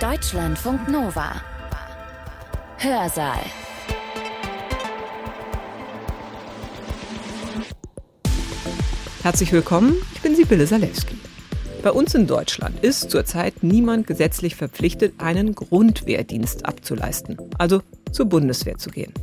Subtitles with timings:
[0.00, 1.40] Deutschlandfunk Nova.
[2.76, 3.40] Hörsaal.
[9.22, 11.16] Herzlich willkommen, ich bin Sibylle Salewski.
[11.82, 17.80] Bei uns in Deutschland ist zurzeit niemand gesetzlich verpflichtet, einen Grundwehrdienst abzuleisten, also
[18.12, 19.14] zur Bundeswehr zu gehen.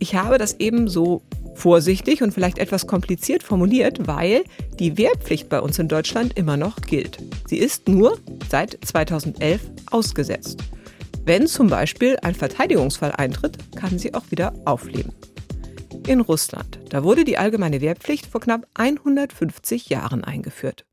[0.00, 1.22] Ich habe das eben so
[1.54, 4.42] vorsichtig und vielleicht etwas kompliziert formuliert, weil
[4.78, 7.18] die Wehrpflicht bei uns in Deutschland immer noch gilt.
[7.46, 8.18] Sie ist nur
[8.54, 10.62] seit 2011 ausgesetzt.
[11.24, 15.12] Wenn zum Beispiel ein Verteidigungsfall eintritt, kann sie auch wieder aufleben.
[16.06, 20.86] In Russland, da wurde die allgemeine Wehrpflicht vor knapp 150 Jahren eingeführt.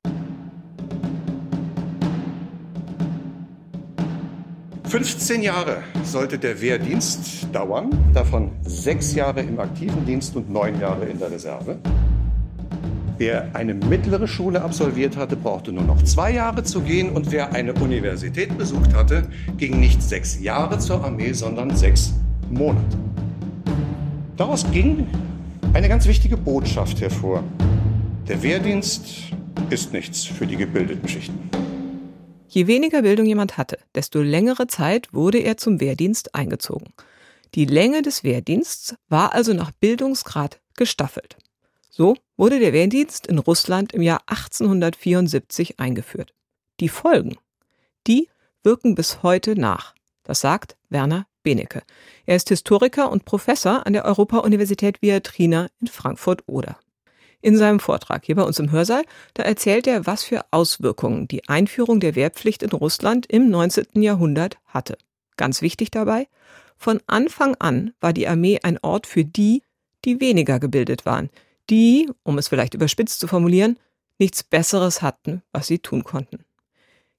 [4.86, 11.06] 15 Jahre sollte der Wehrdienst dauern, davon sechs Jahre im aktiven Dienst und neun Jahre
[11.06, 11.78] in der Reserve.
[13.22, 17.54] Wer eine mittlere Schule absolviert hatte, brauchte nur noch zwei Jahre zu gehen und wer
[17.54, 22.16] eine Universität besucht hatte, ging nicht sechs Jahre zur Armee, sondern sechs
[22.50, 22.98] Monate.
[24.38, 25.06] Daraus ging
[25.74, 27.44] eine ganz wichtige Botschaft hervor.
[28.28, 29.06] Der Wehrdienst
[29.70, 31.48] ist nichts für die gebildeten Schichten.
[32.48, 36.92] Je weniger Bildung jemand hatte, desto längere Zeit wurde er zum Wehrdienst eingezogen.
[37.54, 41.38] Die Länge des Wehrdienstes war also nach Bildungsgrad gestaffelt.
[41.94, 46.34] So wurde der Wehrdienst in Russland im Jahr 1874 eingeführt.
[46.80, 47.38] Die Folgen,
[48.08, 48.30] die
[48.64, 49.94] wirken bis heute nach.
[50.24, 51.84] Das sagt Werner Benecke.
[52.26, 56.78] Er ist Historiker und Professor an der Europa-Universität Viatrina in Frankfurt-Oder.
[57.42, 59.04] In seinem Vortrag hier bei uns im Hörsaal,
[59.34, 64.02] da erzählt er, was für Auswirkungen die Einführung der Wehrpflicht in Russland im 19.
[64.02, 64.98] Jahrhundert hatte.
[65.36, 66.30] Ganz wichtig dabei,
[66.78, 69.64] von Anfang an war die Armee ein Ort für die,
[70.06, 71.30] die weniger gebildet waren,
[71.72, 73.80] die, um es vielleicht überspitzt zu formulieren,
[74.20, 76.46] nichts Besseres hatten, was sie tun konnten.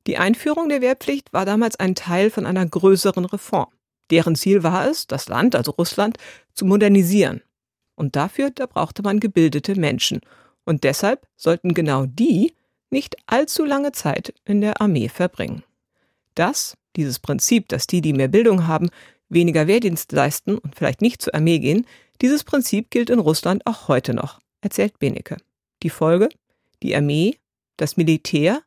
[0.06, 3.68] Die Einführung der Wehrpflicht war damals ein Teil von einer größeren Reform.
[4.10, 6.18] Deren Ziel war es, das Land, also Russland,
[6.54, 7.42] zu modernisieren
[7.94, 10.20] und dafür, da brauchte man gebildete Menschen.
[10.64, 12.52] Und deshalb sollten genau die
[12.90, 15.62] nicht allzu lange Zeit in der Armee verbringen.
[16.34, 18.90] Das, dieses Prinzip, dass die, die mehr Bildung haben,
[19.28, 21.86] weniger Wehrdienst leisten und vielleicht nicht zur Armee gehen,
[22.20, 25.36] dieses Prinzip gilt in Russland auch heute noch, erzählt Benecke.
[25.82, 26.30] Die Folge?
[26.82, 27.38] Die Armee,
[27.76, 28.62] das Militär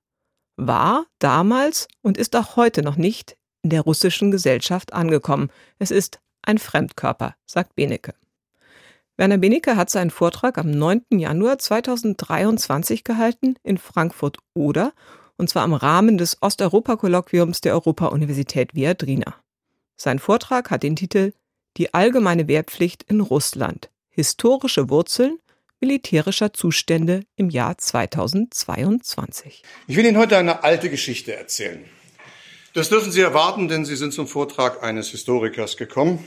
[0.58, 5.50] war damals und ist auch heute noch nicht in der russischen Gesellschaft angekommen.
[5.80, 8.14] Es ist ein Fremdkörper, sagt Benecke.
[9.18, 11.06] Werner Benecke hat seinen Vortrag am 9.
[11.12, 14.94] Januar 2023 gehalten in Frankfurt-Oder
[15.38, 19.36] und zwar im Rahmen des Osteuropa-Kolloquiums der Europa-Universität Viadrina.
[19.98, 21.34] Sein Vortrag hat den Titel
[21.78, 23.90] Die allgemeine Wehrpflicht in Russland.
[24.10, 25.40] Historische Wurzeln
[25.86, 29.62] militärischer Zustände im Jahr 2022.
[29.86, 31.86] Ich will Ihnen heute eine alte Geschichte erzählen.
[32.74, 36.26] Das dürfen Sie erwarten, denn Sie sind zum Vortrag eines Historikers gekommen.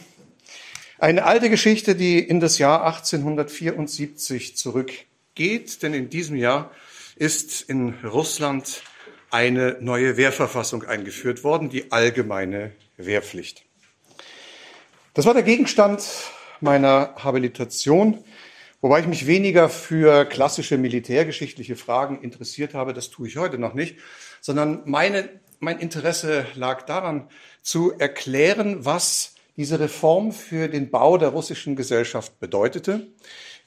[1.01, 6.71] Eine alte Geschichte, die in das Jahr 1874 zurückgeht, denn in diesem Jahr
[7.17, 8.83] ist in Russland
[9.31, 13.65] eine neue Wehrverfassung eingeführt worden, die allgemeine Wehrpflicht.
[15.15, 16.05] Das war der Gegenstand
[16.61, 18.23] meiner Habilitation,
[18.81, 23.75] wobei ich mich weniger für klassische militärgeschichtliche Fragen interessiert habe, das tue ich heute noch
[23.75, 23.99] nicht,
[24.41, 25.29] sondern meine,
[25.59, 27.29] mein Interesse lag daran
[27.63, 33.09] zu erklären, was diese Reform für den Bau der russischen Gesellschaft bedeutete,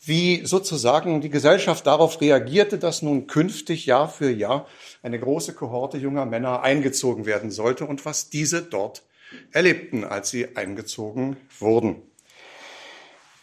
[0.03, 4.67] wie sozusagen die Gesellschaft darauf reagierte, dass nun künftig Jahr für Jahr
[5.03, 9.03] eine große Kohorte junger Männer eingezogen werden sollte und was diese dort
[9.51, 12.01] erlebten, als sie eingezogen wurden.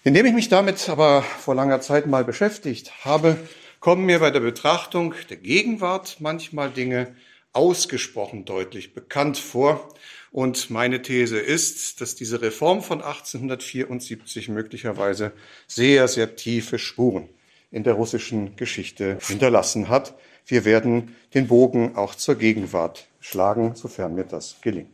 [0.09, 3.37] Indem ich mich damit aber vor langer Zeit mal beschäftigt habe,
[3.79, 7.15] kommen mir bei der Betrachtung der Gegenwart manchmal Dinge
[7.53, 9.93] ausgesprochen deutlich bekannt vor,
[10.31, 15.33] und meine These ist, dass diese Reform von 1874 möglicherweise
[15.67, 17.29] sehr, sehr tiefe Spuren
[17.71, 20.15] in der russischen Geschichte hinterlassen hat.
[20.47, 24.89] Wir werden den Bogen auch zur Gegenwart schlagen, sofern mir das gelingt.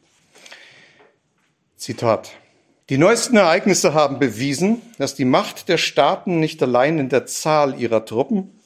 [1.76, 2.32] Zitat.
[2.90, 7.80] Die neuesten Ereignisse haben bewiesen, dass die Macht der Staaten nicht allein in der Zahl
[7.80, 8.60] ihrer Truppen,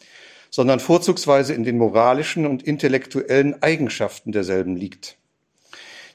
[0.50, 5.18] sondern vorzugsweise in den moralischen und intellektuellen Eigenschaften derselben liegt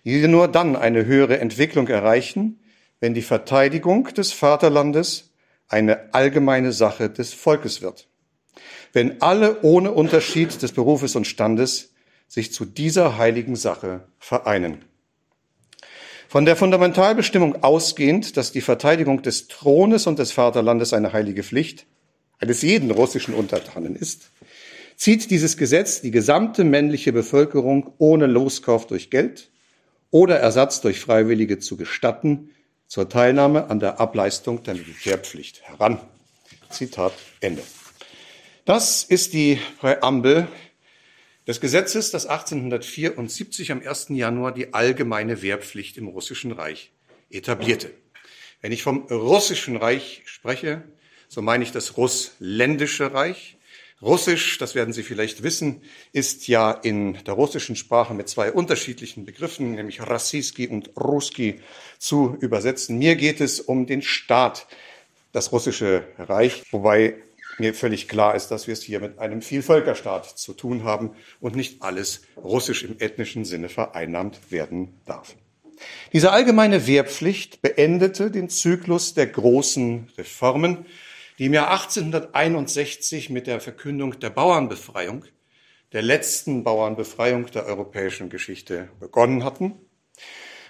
[0.03, 2.59] die nur dann eine höhere Entwicklung erreichen,
[2.99, 5.31] wenn die Verteidigung des Vaterlandes
[5.67, 8.07] eine allgemeine Sache des Volkes wird.
[8.91, 11.93] Wenn alle ohne Unterschied des Berufes und Standes
[12.27, 14.85] sich zu dieser heiligen Sache vereinen.
[16.33, 21.85] Von der Fundamentalbestimmung ausgehend, dass die Verteidigung des Thrones und des Vaterlandes eine heilige Pflicht
[22.39, 24.31] eines jeden russischen Untertanen ist,
[24.95, 29.51] zieht dieses Gesetz die gesamte männliche Bevölkerung ohne Loskauf durch Geld
[30.09, 32.49] oder Ersatz durch Freiwillige zu gestatten,
[32.87, 35.99] zur Teilnahme an der Ableistung der Militärpflicht heran.
[36.71, 37.61] Zitat Ende.
[38.65, 40.47] Das ist die Präambel
[41.47, 44.07] des Gesetzes, das 1874 am 1.
[44.09, 46.91] Januar die allgemeine Wehrpflicht im Russischen Reich
[47.29, 47.91] etablierte.
[48.61, 50.83] Wenn ich vom Russischen Reich spreche,
[51.27, 53.57] so meine ich das Russländische Reich.
[54.01, 55.81] Russisch, das werden Sie vielleicht wissen,
[56.11, 61.61] ist ja in der russischen Sprache mit zwei unterschiedlichen Begriffen, nämlich Rassiski und Ruski,
[61.99, 62.97] zu übersetzen.
[62.97, 64.67] Mir geht es um den Staat,
[65.31, 67.15] das russische Reich, wobei
[67.59, 71.55] mir völlig klar ist, dass wir es hier mit einem Vielvölkerstaat zu tun haben und
[71.55, 75.35] nicht alles russisch im ethnischen Sinne vereinnahmt werden darf.
[76.13, 80.85] Diese allgemeine Wehrpflicht beendete den Zyklus der großen Reformen,
[81.39, 85.25] die im Jahr 1861 mit der Verkündung der Bauernbefreiung,
[85.91, 89.73] der letzten Bauernbefreiung der europäischen Geschichte begonnen hatten.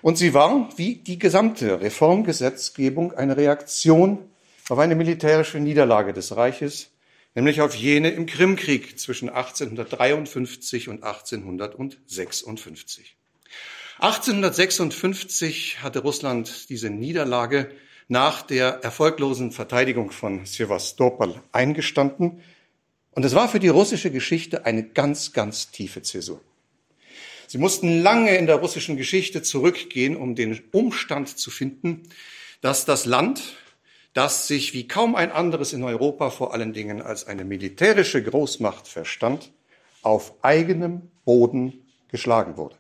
[0.01, 4.19] Und sie war, wie die gesamte Reformgesetzgebung, eine Reaktion
[4.69, 6.89] auf eine militärische Niederlage des Reiches,
[7.35, 13.15] nämlich auf jene im Krimkrieg zwischen 1853 und 1856.
[13.99, 17.69] 1856 hatte Russland diese Niederlage
[18.07, 22.41] nach der erfolglosen Verteidigung von Sevastopol eingestanden.
[23.11, 26.41] Und es war für die russische Geschichte eine ganz, ganz tiefe Zäsur.
[27.47, 32.03] Sie mussten lange in der russischen Geschichte zurückgehen, um den Umstand zu finden,
[32.61, 33.55] dass das Land,
[34.13, 38.87] das sich wie kaum ein anderes in Europa vor allen Dingen als eine militärische Großmacht
[38.87, 39.51] verstand,
[40.01, 42.77] auf eigenem Boden geschlagen wurde.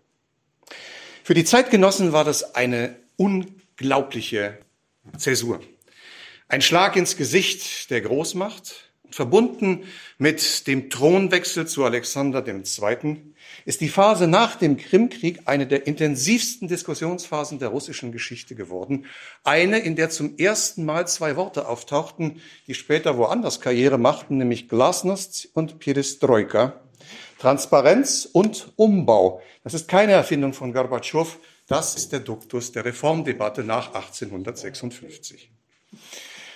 [1.23, 4.59] Für die Zeitgenossen war das eine unglaubliche
[5.17, 5.61] Zäsur.
[6.47, 9.83] Ein Schlag ins Gesicht der Großmacht, verbunden
[10.17, 13.17] mit dem Thronwechsel zu Alexander II.,
[13.65, 19.05] ist die Phase nach dem Krimkrieg eine der intensivsten Diskussionsphasen der russischen Geschichte geworden.
[19.43, 24.67] Eine, in der zum ersten Mal zwei Worte auftauchten, die später woanders Karriere machten, nämlich
[24.67, 26.81] Glasnost und Perestroika.
[27.39, 29.41] Transparenz und Umbau.
[29.63, 31.37] Das ist keine Erfindung von Gorbatschow.
[31.67, 35.51] Das ist der Duktus der Reformdebatte nach 1856.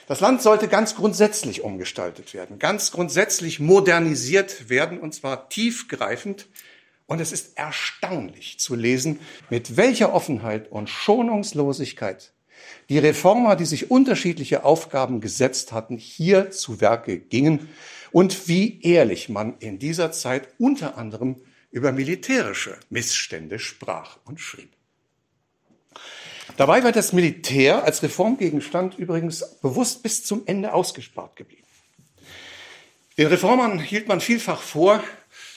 [0.08, 6.48] Das Land sollte ganz grundsätzlich umgestaltet werden, ganz grundsätzlich modernisiert werden, und zwar tiefgreifend
[7.08, 9.20] und es ist erstaunlich zu lesen,
[9.50, 12.32] mit welcher Offenheit und Schonungslosigkeit
[12.88, 17.68] die Reformer, die sich unterschiedliche Aufgaben gesetzt hatten, hier zu Werke gingen
[18.14, 21.36] und wie ehrlich man in dieser Zeit unter anderem
[21.70, 24.77] über militärische Missstände sprach und schrieb.
[26.58, 31.62] Dabei war das Militär als Reformgegenstand übrigens bewusst bis zum Ende ausgespart geblieben.
[33.16, 35.04] Den Reformern hielt man vielfach vor,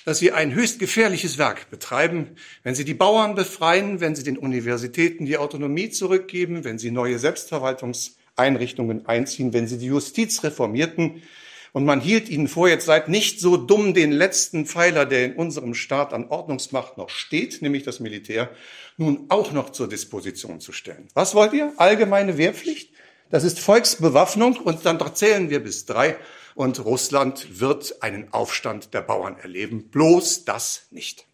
[0.04, 4.36] dass sie ein höchst gefährliches Werk betreiben, wenn sie die Bauern befreien, wenn sie den
[4.36, 11.22] Universitäten die Autonomie zurückgeben, wenn sie neue Selbstverwaltungseinrichtungen einziehen, wenn sie die Justiz reformierten.
[11.72, 15.34] Und man hielt ihnen vor, jetzt seid nicht so dumm, den letzten Pfeiler, der in
[15.34, 18.50] unserem Staat an Ordnungsmacht noch steht, nämlich das Militär,
[18.96, 21.08] nun auch noch zur Disposition zu stellen.
[21.14, 21.72] Was wollt ihr?
[21.76, 22.90] Allgemeine Wehrpflicht?
[23.30, 26.16] Das ist Volksbewaffnung und dann zählen wir bis drei
[26.56, 29.88] und Russland wird einen Aufstand der Bauern erleben.
[29.88, 31.24] Bloß das nicht.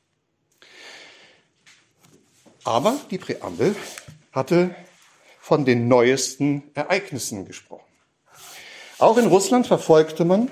[2.64, 3.74] Aber die Präambel
[4.32, 4.74] hatte
[5.40, 7.85] von den neuesten Ereignissen gesprochen.
[8.98, 10.50] Auch in Russland verfolgte man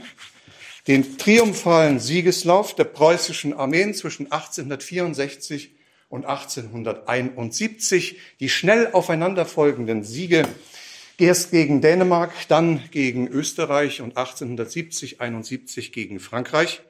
[0.86, 5.74] den triumphalen Siegeslauf der preußischen Armeen zwischen 1864
[6.10, 10.46] und 1871, die schnell aufeinanderfolgenden Siege
[11.16, 16.82] Erst gegen Dänemark, dann gegen Österreich und 1870, 71 gegen Frankreich.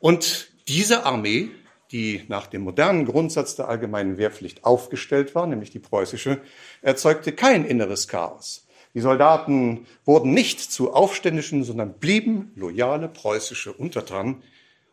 [0.00, 1.50] Und diese Armee,
[1.92, 6.40] die nach dem modernen Grundsatz der allgemeinen Wehrpflicht aufgestellt war, nämlich die preußische,
[6.82, 8.65] erzeugte kein inneres Chaos.
[8.96, 14.42] Die Soldaten wurden nicht zu Aufständischen, sondern blieben loyale preußische Untertanen,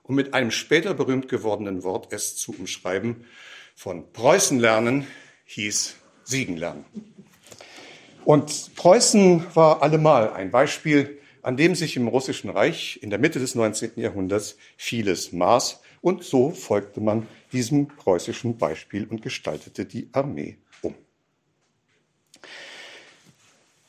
[0.03, 3.23] um mit einem später berühmt gewordenen Wort es zu umschreiben,
[3.75, 5.07] von Preußen lernen
[5.45, 5.95] hieß
[6.25, 6.83] Siegen lernen.
[8.25, 13.39] Und Preußen war allemal ein Beispiel, an dem sich im Russischen Reich in der Mitte
[13.39, 13.91] des 19.
[13.95, 15.79] Jahrhunderts vieles maß.
[16.01, 20.93] Und so folgte man diesem preußischen Beispiel und gestaltete die Armee um.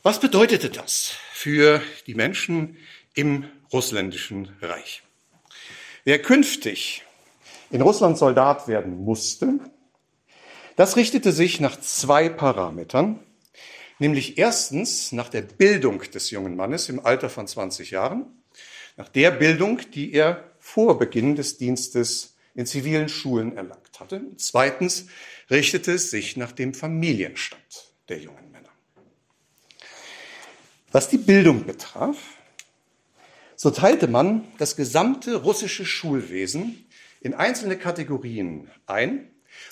[0.06, 2.76] Was bedeutete das für die Menschen
[3.14, 5.02] im russländischen Reich?
[6.04, 7.04] Wer künftig
[7.70, 9.61] in Russland Soldat werden musste,
[10.76, 13.18] das richtete sich nach zwei Parametern,
[13.99, 18.26] nämlich erstens nach der Bildung des jungen Mannes im Alter von 20 Jahren,
[18.99, 24.20] nach der Bildung, die er vor Beginn des Dienstes in zivilen Schulen erlangt hatte.
[24.37, 25.06] Zweitens
[25.49, 28.43] richtete es sich nach dem Familienstand der jungen.
[30.94, 32.16] Was die Bildung betraf,
[33.56, 36.86] so teilte man das gesamte russische Schulwesen
[37.20, 39.28] in einzelne Kategorien ein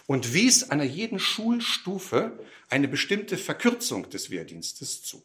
[0.08, 5.22] und wies einer jeden Schulstufe eine bestimmte Verkürzung des Wehrdienstes zu.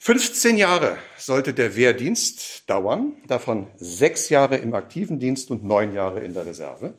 [0.00, 6.24] 15 Jahre sollte der Wehrdienst dauern, davon sechs Jahre im aktiven Dienst und neun Jahre
[6.24, 6.94] in der Reserve.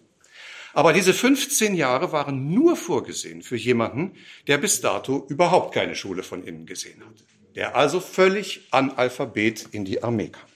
[0.75, 4.12] Aber diese 15 Jahre waren nur vorgesehen für jemanden,
[4.48, 7.24] der bis dato überhaupt keine Schule von innen gesehen hat,
[7.55, 10.50] der also völlig analphabet in die Armee kam.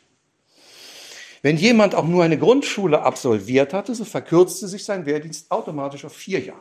[1.42, 6.14] Wenn jemand auch nur eine Grundschule absolviert hatte, so verkürzte sich sein Wehrdienst automatisch auf
[6.14, 6.60] vier Jahre.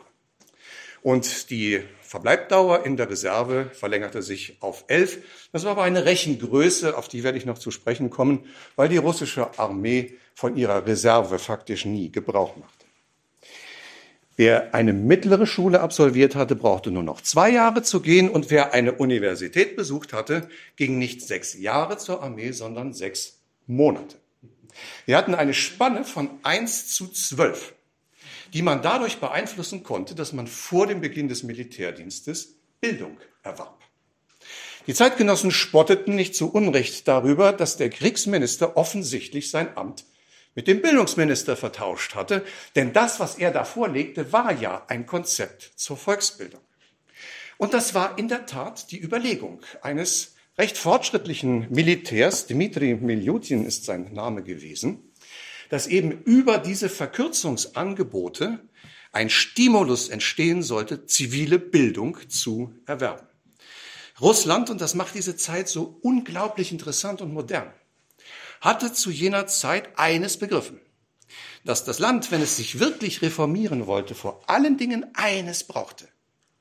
[1.01, 5.17] Und die Verbleibdauer in der Reserve verlängerte sich auf elf.
[5.51, 8.45] Das war aber eine Rechengröße, auf die werde ich noch zu sprechen kommen,
[8.77, 12.78] weil die russische Armee von ihrer Reserve faktisch nie Gebrauch machte.
[14.39, 18.73] Wer eine mittlere Schule absolviert hatte, brauchte nur noch zwei Jahre zu gehen und wer
[18.73, 24.15] eine Universität besucht hatte, ging nicht sechs Jahre zur Armee, sondern sechs Monate.
[25.05, 27.73] Wir hatten eine Spanne von eins zu zwölf
[28.53, 33.79] die man dadurch beeinflussen konnte, dass man vor dem Beginn des Militärdienstes Bildung erwarb.
[34.87, 40.05] Die Zeitgenossen spotteten nicht zu Unrecht darüber, dass der Kriegsminister offensichtlich sein Amt
[40.55, 42.43] mit dem Bildungsminister vertauscht hatte,
[42.75, 46.61] denn das, was er da vorlegte, war ja ein Konzept zur Volksbildung.
[47.57, 53.85] Und das war in der Tat die Überlegung eines recht fortschrittlichen Militärs, Dmitri Miljutin ist
[53.85, 55.13] sein Name gewesen,
[55.69, 58.59] dass eben über diese Verkürzungsangebote
[59.11, 63.27] ein Stimulus entstehen sollte, zivile Bildung zu erwerben.
[64.21, 67.71] Russland, und das macht diese Zeit so unglaublich interessant und modern,
[68.61, 70.79] hatte zu jener Zeit eines begriffen,
[71.65, 76.07] dass das Land, wenn es sich wirklich reformieren wollte, vor allen Dingen eines brauchte,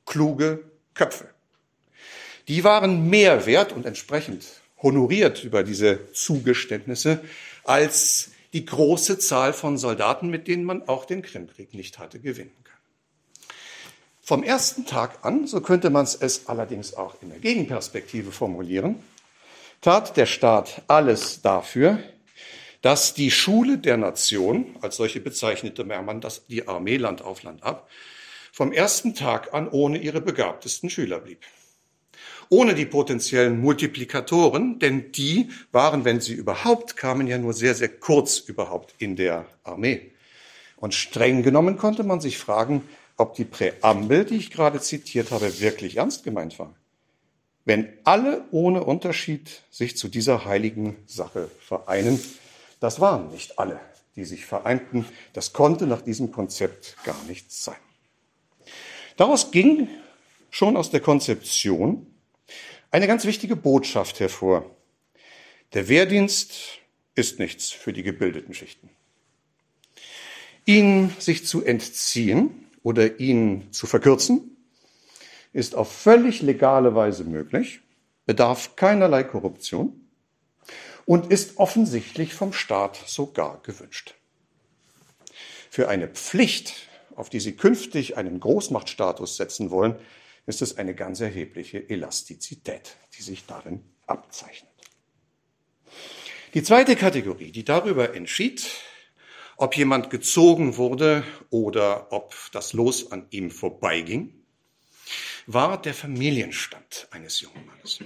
[0.07, 0.64] kluge
[0.95, 1.28] Köpfe.
[2.49, 4.45] Die waren mehr wert und entsprechend
[4.83, 7.21] honoriert über diese Zugeständnisse
[7.64, 12.55] als die große Zahl von Soldaten, mit denen man auch den Krimkrieg nicht hatte gewinnen
[12.64, 12.78] können.
[14.23, 19.02] Vom ersten Tag an, so könnte man es allerdings auch in der Gegenperspektive formulieren,
[19.81, 21.99] tat der Staat alles dafür,
[22.83, 27.63] dass die Schule der Nation, als solche bezeichnete man das, die Armee Land auf Land
[27.63, 27.89] ab,
[28.53, 31.41] vom ersten Tag an ohne ihre begabtesten Schüler blieb
[32.51, 37.89] ohne die potenziellen Multiplikatoren, denn die waren, wenn sie überhaupt kamen, ja nur sehr, sehr
[37.89, 40.13] kurz überhaupt in der Armee.
[40.77, 42.83] Und streng genommen konnte man sich fragen,
[43.17, 46.75] ob die Präambel, die ich gerade zitiert habe, wirklich ernst gemeint war.
[47.69, 52.19] Wenn alle ohne Unterschied sich zu dieser heiligen Sache vereinen,
[52.81, 53.79] das waren nicht alle,
[54.17, 57.77] die sich vereinten, das konnte nach diesem Konzept gar nichts sein.
[59.19, 59.87] Daraus ging
[60.49, 62.07] schon aus der Konzeption
[62.91, 64.75] eine ganz wichtige Botschaft hervor.
[65.75, 66.55] Der Wehrdienst
[67.17, 68.89] ist nichts für die gebildeten Schichten.
[70.65, 74.57] Ihn sich zu entziehen oder ihn zu verkürzen,
[75.59, 77.81] ist auf völlig legale Weise möglich,
[78.27, 80.09] bedarf keinerlei Korruption
[81.05, 84.15] und ist offensichtlich vom Staat sogar gewünscht.
[85.69, 86.87] Für eine Pflicht,
[87.17, 89.97] auf die Sie künftig einen Großmachtstatus setzen wollen,
[90.47, 94.71] ist es eine ganz erhebliche Elastizität, die sich darin abzeichnet.
[96.55, 98.65] Die zweite Kategorie, die darüber entschied,
[99.57, 104.38] ob jemand gezogen wurde oder ob das Los an ihm vorbeiging,
[105.50, 108.00] war der Familienstand eines jungen Mannes.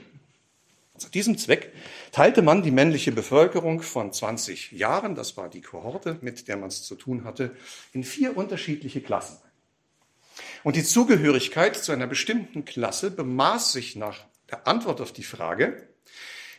[0.96, 1.72] Zu diesem Zweck
[2.12, 6.68] teilte man die männliche Bevölkerung von 20 Jahren, das war die Kohorte, mit der man
[6.68, 7.56] es zu tun hatte,
[7.92, 9.38] in vier unterschiedliche Klassen.
[10.62, 15.88] Und die Zugehörigkeit zu einer bestimmten Klasse bemaß sich nach der Antwort auf die Frage,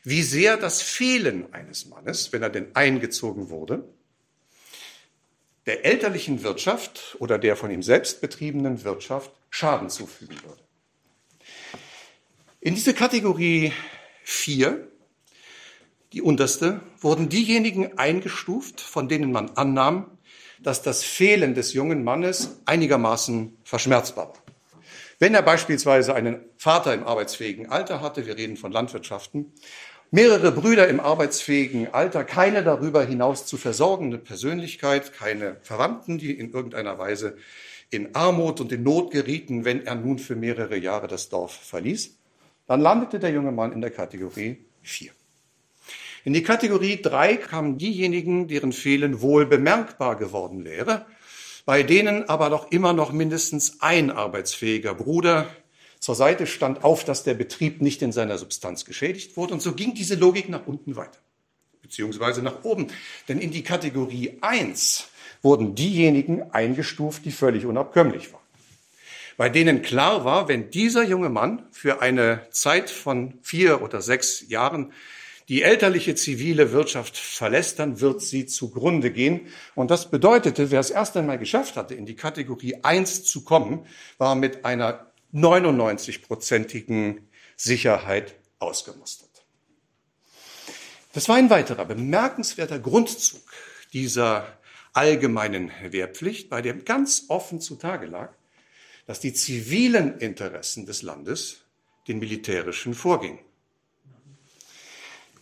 [0.03, 3.87] wie sehr das Fehlen eines Mannes, wenn er denn eingezogen wurde,
[5.65, 10.63] der elterlichen Wirtschaft oder der von ihm selbst betriebenen Wirtschaft Schaden zufügen würde.
[12.65, 13.74] In diese Kategorie
[14.24, 14.88] 4,
[16.13, 20.17] die unterste, wurden diejenigen eingestuft, von denen man annahm,
[20.62, 24.43] dass das Fehlen des jungen Mannes einigermaßen verschmerzbar war.
[25.20, 29.51] Wenn er beispielsweise einen Vater im arbeitsfähigen Alter hatte, wir reden von Landwirtschaften,
[30.10, 36.53] mehrere Brüder im arbeitsfähigen Alter, keine darüber hinaus zu versorgende Persönlichkeit, keine Verwandten, die in
[36.53, 37.36] irgendeiner Weise
[37.89, 42.22] in Armut und in Not gerieten, wenn er nun für mehrere Jahre das Dorf verließ,
[42.67, 45.12] dann landete der junge Mann in der Kategorie 4.
[46.25, 51.05] In die Kategorie 3 kamen diejenigen, deren Fehlen wohl bemerkbar geworden wäre,
[51.65, 55.48] bei denen aber doch immer noch mindestens ein arbeitsfähiger Bruder
[56.00, 59.53] zur Seite stand, auf dass der Betrieb nicht in seiner Substanz geschädigt wurde.
[59.53, 61.20] Und so ging diese Logik nach unten weiter,
[61.82, 62.88] beziehungsweise nach oben.
[63.27, 65.10] Denn in die Kategorie 1
[65.41, 68.42] wurden diejenigen eingestuft, die völlig unabkömmlich waren
[69.37, 74.47] bei denen klar war, wenn dieser junge Mann für eine Zeit von vier oder sechs
[74.47, 74.93] Jahren
[75.49, 79.47] die elterliche zivile Wirtschaft verlässt, dann wird sie zugrunde gehen.
[79.75, 83.85] Und das bedeutete, wer es erst einmal geschafft hatte, in die Kategorie 1 zu kommen,
[84.17, 89.29] war mit einer 99-prozentigen Sicherheit ausgemustert.
[91.13, 93.41] Das war ein weiterer bemerkenswerter Grundzug
[93.91, 94.47] dieser
[94.93, 98.33] allgemeinen Wehrpflicht, bei dem ganz offen zutage lag,
[99.05, 101.57] dass die zivilen Interessen des Landes
[102.07, 103.39] den militärischen vorgingen.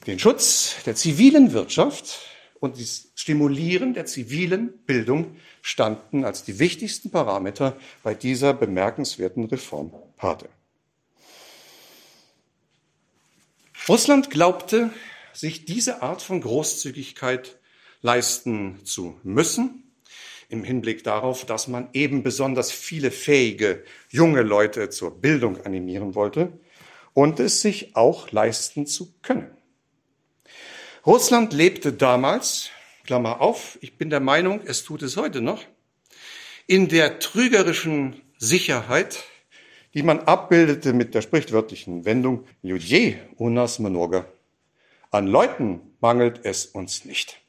[0.07, 2.19] Den Schutz der zivilen Wirtschaft
[2.59, 9.93] und das Stimulieren der zivilen Bildung standen als die wichtigsten Parameter bei dieser bemerkenswerten Reform
[10.17, 10.49] Pate.
[13.87, 14.91] Russland glaubte,
[15.33, 17.59] sich diese Art von Großzügigkeit
[18.01, 19.90] leisten zu müssen
[20.51, 26.51] im Hinblick darauf, dass man eben besonders viele fähige junge Leute zur Bildung animieren wollte
[27.13, 29.49] und es sich auch leisten zu können.
[31.05, 32.69] Russland lebte damals,
[33.05, 35.63] Klammer auf, ich bin der Meinung, es tut es heute noch,
[36.67, 39.23] in der trügerischen Sicherheit,
[39.93, 44.25] die man abbildete mit der sprichwörtlichen Wendung Ljudje unas mnoga.
[45.09, 47.41] An Leuten mangelt es uns nicht.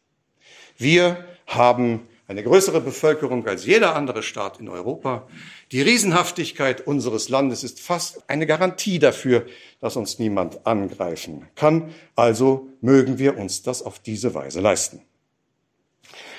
[0.78, 5.26] Wir haben eine größere Bevölkerung als jeder andere Staat in Europa.
[5.72, 9.46] Die Riesenhaftigkeit unseres Landes ist fast eine Garantie dafür,
[9.80, 11.92] dass uns niemand angreifen kann.
[12.14, 15.02] Also mögen wir uns das auf diese Weise leisten.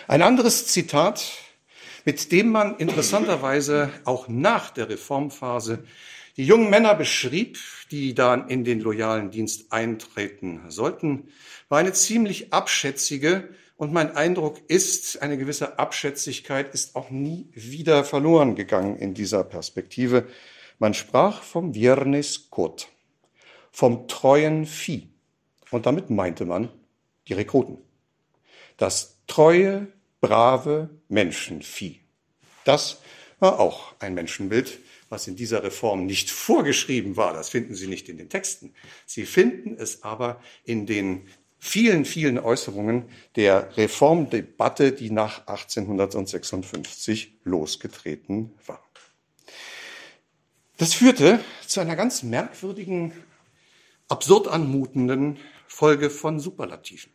[0.07, 1.33] Ein anderes Zitat,
[2.05, 5.83] mit dem man interessanterweise auch nach der Reformphase
[6.35, 7.59] die jungen Männer beschrieb,
[7.91, 11.29] die dann in den loyalen Dienst eintreten sollten,
[11.69, 18.03] war eine ziemlich abschätzige und mein Eindruck ist, eine gewisse Abschätzigkeit ist auch nie wieder
[18.03, 20.27] verloren gegangen in dieser Perspektive.
[20.79, 22.87] Man sprach vom Viernes Kot,
[23.71, 25.09] vom treuen Vieh.
[25.71, 26.69] Und damit meinte man
[27.27, 27.77] die Rekruten.
[28.77, 29.87] Das treue,
[30.21, 31.99] brave Menschenvieh.
[32.65, 33.01] Das
[33.39, 37.33] war auch ein Menschenbild, was in dieser Reform nicht vorgeschrieben war.
[37.33, 38.73] Das finden Sie nicht in den Texten.
[39.05, 41.27] Sie finden es aber in den
[41.63, 43.05] vielen, vielen Äußerungen
[43.37, 48.83] der Reformdebatte, die nach 1856 losgetreten war.
[50.75, 53.13] Das führte zu einer ganz merkwürdigen,
[54.09, 57.13] absurd anmutenden Folge von Superlativen.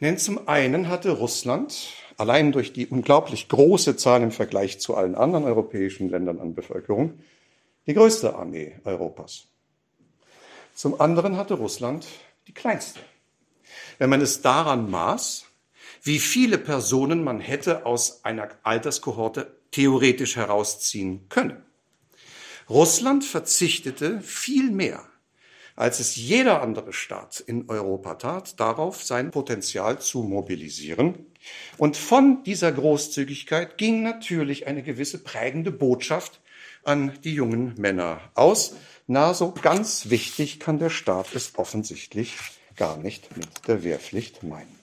[0.00, 5.16] Denn zum einen hatte Russland allein durch die unglaublich große Zahl im Vergleich zu allen
[5.16, 7.18] anderen europäischen Ländern an Bevölkerung
[7.88, 9.48] die größte Armee Europas.
[10.72, 12.06] Zum anderen hatte Russland
[12.48, 13.00] die kleinste.
[13.98, 15.44] Wenn man es daran maß,
[16.02, 21.62] wie viele Personen man hätte aus einer Alterskohorte theoretisch herausziehen können.
[22.68, 25.04] Russland verzichtete viel mehr,
[25.76, 31.26] als es jeder andere Staat in Europa tat, darauf, sein Potenzial zu mobilisieren.
[31.76, 36.40] Und von dieser Großzügigkeit ging natürlich eine gewisse prägende Botschaft
[36.84, 38.74] an die jungen Männer aus.
[39.10, 42.36] Na, so ganz wichtig kann der Staat es offensichtlich
[42.76, 44.78] gar nicht mit der Wehrpflicht meinen.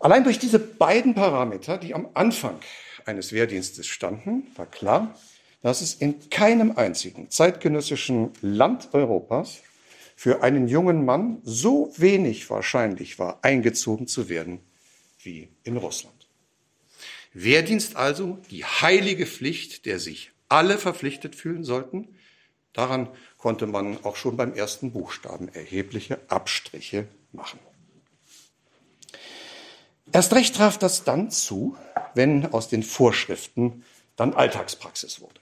[0.00, 2.60] Allein durch diese beiden Parameter, die am Anfang
[3.06, 5.18] eines Wehrdienstes standen, war klar,
[5.62, 9.62] dass es in keinem einzigen zeitgenössischen Land Europas
[10.14, 14.60] für einen jungen Mann so wenig wahrscheinlich war, eingezogen zu werden
[15.22, 16.28] wie in Russland.
[17.32, 22.08] Wehrdienst also die heilige Pflicht, der sich alle verpflichtet fühlen sollten.
[22.72, 27.58] Daran konnte man auch schon beim ersten Buchstaben erhebliche Abstriche machen.
[30.12, 31.76] Erst recht traf das dann zu,
[32.14, 33.84] wenn aus den Vorschriften
[34.16, 35.40] dann Alltagspraxis wurde.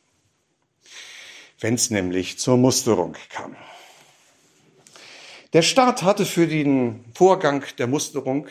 [1.61, 3.57] Wenn es nämlich zur Musterung kam.
[5.53, 8.49] Der Staat hatte für den Vorgang der Musterung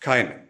[0.00, 0.48] keinen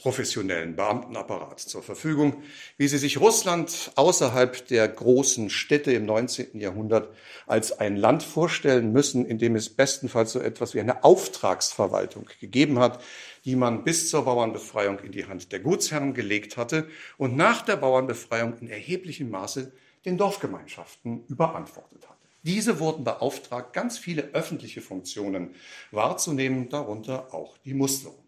[0.00, 2.42] professionellen Beamtenapparat zur Verfügung,
[2.78, 6.58] wie sie sich Russland außerhalb der großen Städte im 19.
[6.58, 7.14] Jahrhundert
[7.46, 12.78] als ein Land vorstellen müssen, in dem es bestenfalls so etwas wie eine Auftragsverwaltung gegeben
[12.78, 13.02] hat,
[13.44, 17.76] die man bis zur Bauernbefreiung in die Hand der Gutsherren gelegt hatte und nach der
[17.76, 19.72] Bauernbefreiung in erheblichem Maße
[20.06, 22.20] den Dorfgemeinschaften überantwortet hatte.
[22.42, 25.54] Diese wurden beauftragt, ganz viele öffentliche Funktionen
[25.90, 28.19] wahrzunehmen, darunter auch die Musterung.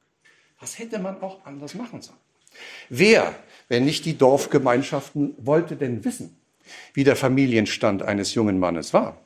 [0.63, 2.21] Was hätte man auch anders machen sollen?
[2.89, 3.35] Wer,
[3.69, 6.37] wenn nicht die Dorfgemeinschaften, wollte denn wissen,
[6.95, 9.21] wie der Familienstand eines jungen Mannes war?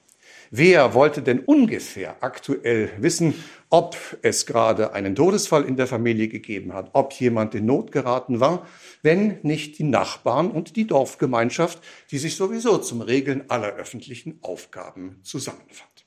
[0.50, 3.34] Wer wollte denn ungefähr aktuell wissen,
[3.68, 8.40] ob es gerade einen Todesfall in der Familie gegeben hat, ob jemand in Not geraten
[8.40, 8.66] war,
[9.02, 15.20] wenn nicht die Nachbarn und die Dorfgemeinschaft, die sich sowieso zum Regeln aller öffentlichen Aufgaben
[15.22, 16.06] zusammenfand.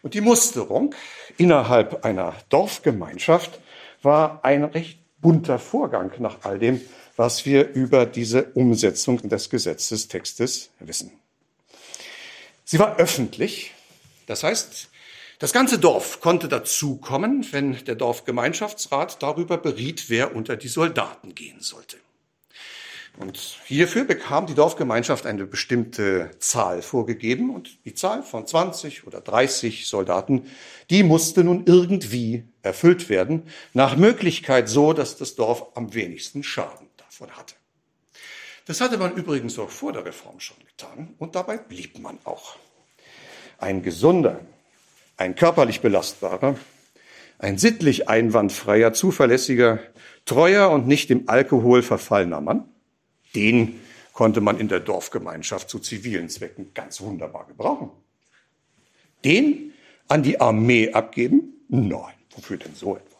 [0.00, 0.94] Und die Musterung
[1.36, 3.60] innerhalb einer Dorfgemeinschaft
[4.04, 6.80] war ein recht bunter Vorgang nach all dem,
[7.16, 11.12] was wir über diese Umsetzung des Gesetzestextes wissen.
[12.64, 13.72] Sie war öffentlich.
[14.26, 14.88] Das heißt,
[15.38, 21.60] das ganze Dorf konnte dazukommen, wenn der Dorfgemeinschaftsrat darüber beriet, wer unter die Soldaten gehen
[21.60, 21.96] sollte.
[23.18, 29.20] Und hierfür bekam die Dorfgemeinschaft eine bestimmte Zahl vorgegeben und die Zahl von 20 oder
[29.20, 30.50] 30 Soldaten,
[30.90, 36.88] die musste nun irgendwie erfüllt werden, nach Möglichkeit so, dass das Dorf am wenigsten Schaden
[36.96, 37.54] davon hatte.
[38.66, 42.56] Das hatte man übrigens auch vor der Reform schon getan und dabei blieb man auch.
[43.58, 44.40] Ein gesunder,
[45.16, 46.56] ein körperlich belastbarer,
[47.38, 49.78] ein sittlich einwandfreier, zuverlässiger,
[50.24, 52.68] treuer und nicht im Alkohol verfallener Mann,
[53.34, 53.80] den
[54.12, 57.90] konnte man in der Dorfgemeinschaft zu zivilen Zwecken ganz wunderbar gebrauchen.
[59.24, 59.72] Den
[60.08, 61.64] an die Armee abgeben?
[61.68, 63.13] Nein, wofür denn so etwas?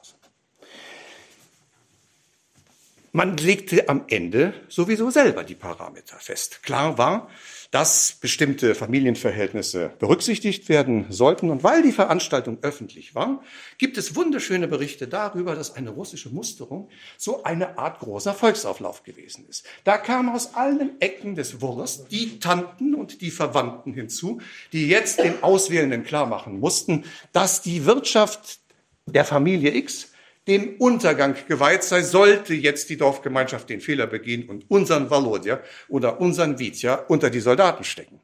[3.16, 6.64] Man legte am Ende sowieso selber die Parameter fest.
[6.64, 7.30] Klar war,
[7.70, 11.48] dass bestimmte Familienverhältnisse berücksichtigt werden sollten.
[11.50, 13.44] Und weil die Veranstaltung öffentlich war,
[13.78, 19.46] gibt es wunderschöne Berichte darüber, dass eine russische Musterung so eine Art großer Volksauflauf gewesen
[19.48, 19.64] ist.
[19.84, 24.40] Da kamen aus allen Ecken des Wurst die Tanten und die Verwandten hinzu,
[24.72, 28.58] die jetzt den Auswählenden klarmachen mussten, dass die Wirtschaft
[29.06, 30.08] der Familie X
[30.46, 36.20] dem Untergang geweiht sei, sollte jetzt die Dorfgemeinschaft den Fehler begehen und unseren Valodja oder
[36.20, 38.20] unseren Vizia unter die Soldaten stecken.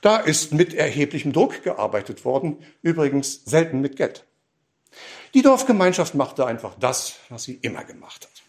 [0.00, 4.24] Da ist mit erheblichem Druck gearbeitet worden, übrigens selten mit Geld.
[5.34, 8.42] Die Dorfgemeinschaft machte einfach das, was sie immer gemacht hat.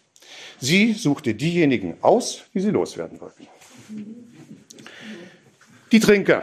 [0.60, 3.48] Sie suchte diejenigen aus, die sie loswerden wollten.
[5.90, 6.42] Die Trinker,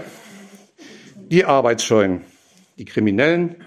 [1.16, 2.26] die Arbeitsscheuen,
[2.78, 3.64] die Kriminellen,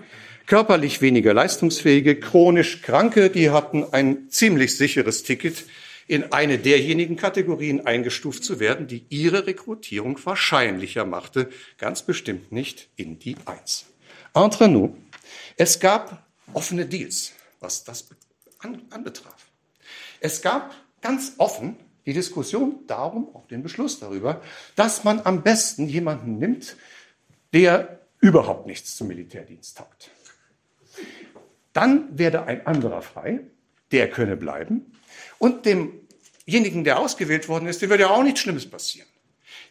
[0.46, 5.64] Körperlich weniger leistungsfähige, chronisch Kranke, die hatten ein ziemlich sicheres Ticket,
[6.06, 12.88] in eine derjenigen Kategorien eingestuft zu werden, die ihre Rekrutierung wahrscheinlicher machte, ganz bestimmt nicht
[12.94, 13.86] in die Eins.
[14.34, 14.90] Entre nous,
[15.56, 18.06] es gab offene Deals, was das
[18.90, 19.46] anbetraf.
[20.20, 24.40] Es gab ganz offen die Diskussion darum, auch den Beschluss darüber,
[24.76, 26.76] dass man am besten jemanden nimmt,
[27.52, 30.10] der überhaupt nichts zum Militärdienst taugt.
[31.76, 33.40] Dann werde ein anderer frei,
[33.92, 34.92] der könne bleiben.
[35.36, 39.06] Und demjenigen, der ausgewählt worden ist, dem wird ja auch nichts Schlimmes passieren.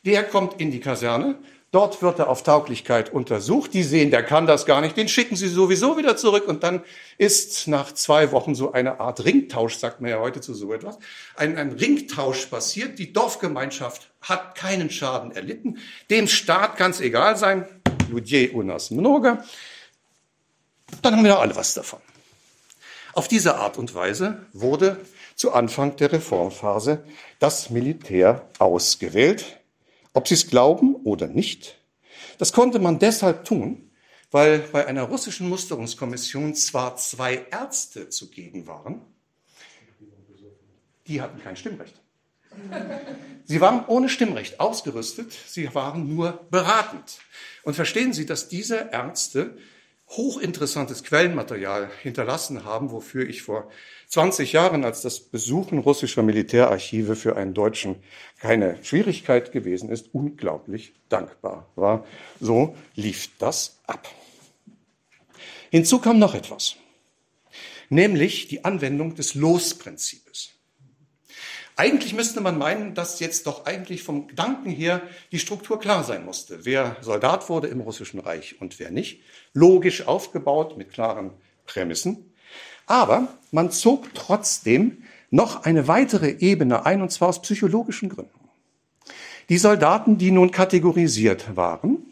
[0.05, 1.39] Der kommt in die Kaserne,
[1.71, 3.73] dort wird er auf Tauglichkeit untersucht.
[3.73, 6.47] Die sehen, der kann das gar nicht, den schicken sie sowieso wieder zurück.
[6.47, 6.83] Und dann
[7.17, 10.99] ist nach zwei Wochen so eine Art Ringtausch, sagt man ja heute zu so etwas,
[11.35, 12.99] ein, ein Ringtausch passiert.
[12.99, 15.79] Die Dorfgemeinschaft hat keinen Schaden erlitten.
[16.11, 17.65] Dem Staat kann egal sein.
[18.11, 19.43] Ludje unas mnoga
[21.01, 21.99] dann haben wir alle was davon.
[23.13, 24.97] Auf diese Art und Weise wurde
[25.35, 27.03] zu Anfang der Reformphase
[27.39, 29.61] das Militär ausgewählt,
[30.13, 31.77] ob sie es glauben oder nicht.
[32.37, 33.89] Das konnte man deshalb tun,
[34.31, 39.01] weil bei einer russischen Musterungskommission zwar zwei Ärzte zugegen waren,
[41.07, 42.01] die hatten kein Stimmrecht.
[43.45, 47.19] Sie waren ohne Stimmrecht ausgerüstet, sie waren nur beratend.
[47.63, 49.57] Und verstehen Sie, dass diese Ärzte
[50.17, 53.69] hochinteressantes Quellenmaterial hinterlassen haben, wofür ich vor
[54.07, 57.97] 20 Jahren, als das Besuchen russischer Militärarchive für einen Deutschen
[58.39, 62.05] keine Schwierigkeit gewesen ist, unglaublich dankbar war.
[62.39, 64.07] So lief das ab.
[65.69, 66.77] Hinzu kam noch etwas,
[67.89, 70.54] nämlich die Anwendung des Losprinzips.
[71.77, 75.01] Eigentlich müsste man meinen, dass jetzt doch eigentlich vom Gedanken her
[75.33, 76.63] die Struktur klar sein musste.
[76.63, 79.21] Wer Soldat wurde im Russischen Reich und wer nicht.
[79.53, 81.31] Logisch aufgebaut mit klaren
[81.65, 82.31] Prämissen.
[82.85, 88.31] Aber man zog trotzdem noch eine weitere Ebene ein, und zwar aus psychologischen Gründen.
[89.49, 92.05] Die Soldaten, die nun kategorisiert waren,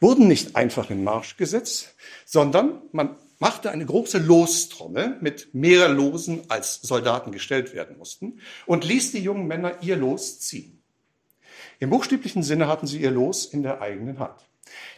[0.00, 6.42] wurden nicht einfach in Marsch gesetzt, sondern man machte eine große Lostrommel mit mehr Losen,
[6.48, 10.80] als Soldaten gestellt werden mussten, und ließ die jungen Männer ihr Los ziehen.
[11.80, 14.46] Im buchstäblichen Sinne hatten sie ihr Los in der eigenen Hand.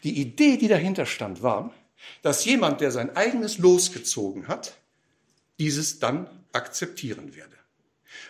[0.02, 1.72] Die Idee, die dahinter stand, war,
[2.22, 4.76] dass jemand, der sein eigenes Los gezogen hat,
[5.60, 7.56] dieses dann akzeptieren werde.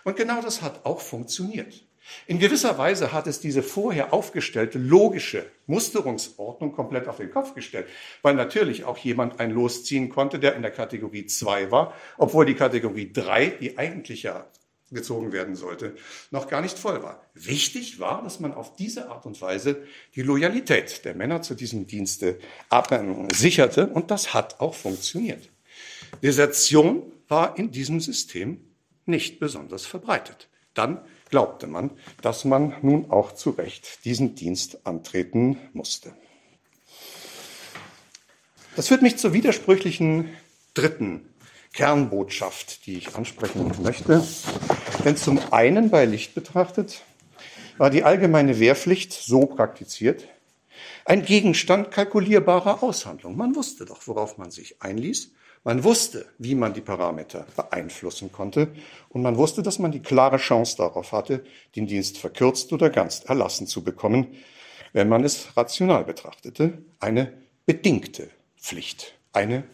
[0.04, 1.84] Und genau das hat auch funktioniert.
[2.26, 7.86] In gewisser Weise hat es diese vorher aufgestellte logische Musterungsordnung komplett auf den Kopf gestellt,
[8.22, 12.44] weil natürlich auch jemand ein Los ziehen konnte, der in der Kategorie 2 war, obwohl
[12.46, 14.46] die Kategorie 3, die eigentlich ja
[14.90, 15.96] gezogen werden sollte,
[16.30, 17.24] noch gar nicht voll war.
[17.34, 19.82] Wichtig war, dass man auf diese Art und Weise
[20.14, 22.38] die Loyalität der Männer zu diesem Dienste
[23.32, 25.48] sicherte und das hat auch funktioniert.
[26.22, 28.60] Desertion war in diesem System
[29.06, 30.48] nicht besonders verbreitet.
[30.74, 31.00] Dann
[31.32, 31.90] glaubte man,
[32.20, 36.12] dass man nun auch zu Recht diesen Dienst antreten musste.
[38.76, 40.28] Das führt mich zur widersprüchlichen
[40.74, 41.26] dritten
[41.72, 44.22] Kernbotschaft, die ich ansprechen möchte.
[45.04, 47.02] Denn zum einen bei Licht betrachtet
[47.78, 50.28] war die allgemeine Wehrpflicht so praktiziert,
[51.06, 53.38] ein Gegenstand kalkulierbarer Aushandlung.
[53.38, 55.32] Man wusste doch, worauf man sich einließ.
[55.64, 58.68] Man wusste, wie man die Parameter beeinflussen konnte.
[59.08, 61.44] Und man wusste, dass man die klare Chance darauf hatte,
[61.76, 64.26] den Dienst verkürzt oder ganz erlassen zu bekommen,
[64.92, 66.78] wenn man es rational betrachtete.
[66.98, 67.32] Eine
[67.64, 69.14] bedingte Pflicht.
[69.32, 69.64] Eine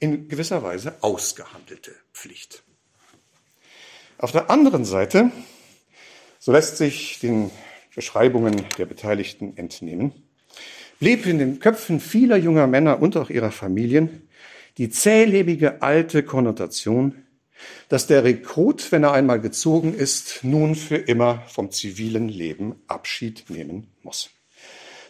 [0.00, 2.62] in gewisser Weise ausgehandelte Pflicht.
[4.18, 5.30] Auf der anderen Seite,
[6.38, 7.50] so lässt sich den
[7.94, 10.12] Beschreibungen der Beteiligten entnehmen,
[10.98, 14.25] blieb in den Köpfen vieler junger Männer und auch ihrer Familien
[14.78, 17.22] die zählebige alte Konnotation,
[17.88, 23.48] dass der Rekrut, wenn er einmal gezogen ist, nun für immer vom zivilen Leben Abschied
[23.48, 24.30] nehmen muss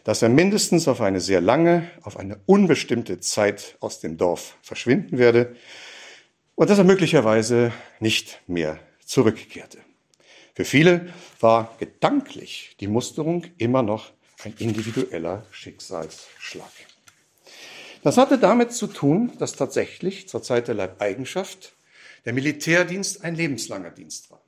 [0.07, 5.19] dass er mindestens auf eine sehr lange, auf eine unbestimmte Zeit aus dem Dorf verschwinden
[5.19, 5.57] werde
[6.55, 9.79] und dass er möglicherweise nicht mehr zurückkehrte.
[10.55, 14.13] Für viele war gedanklich die Musterung immer noch
[14.45, 16.71] ein individueller Schicksalsschlag.
[18.07, 21.75] Das hatte damit zu tun, dass tatsächlich zur Zeit der Leibeigenschaft
[22.25, 24.41] der Militärdienst ein lebenslanger Dienst war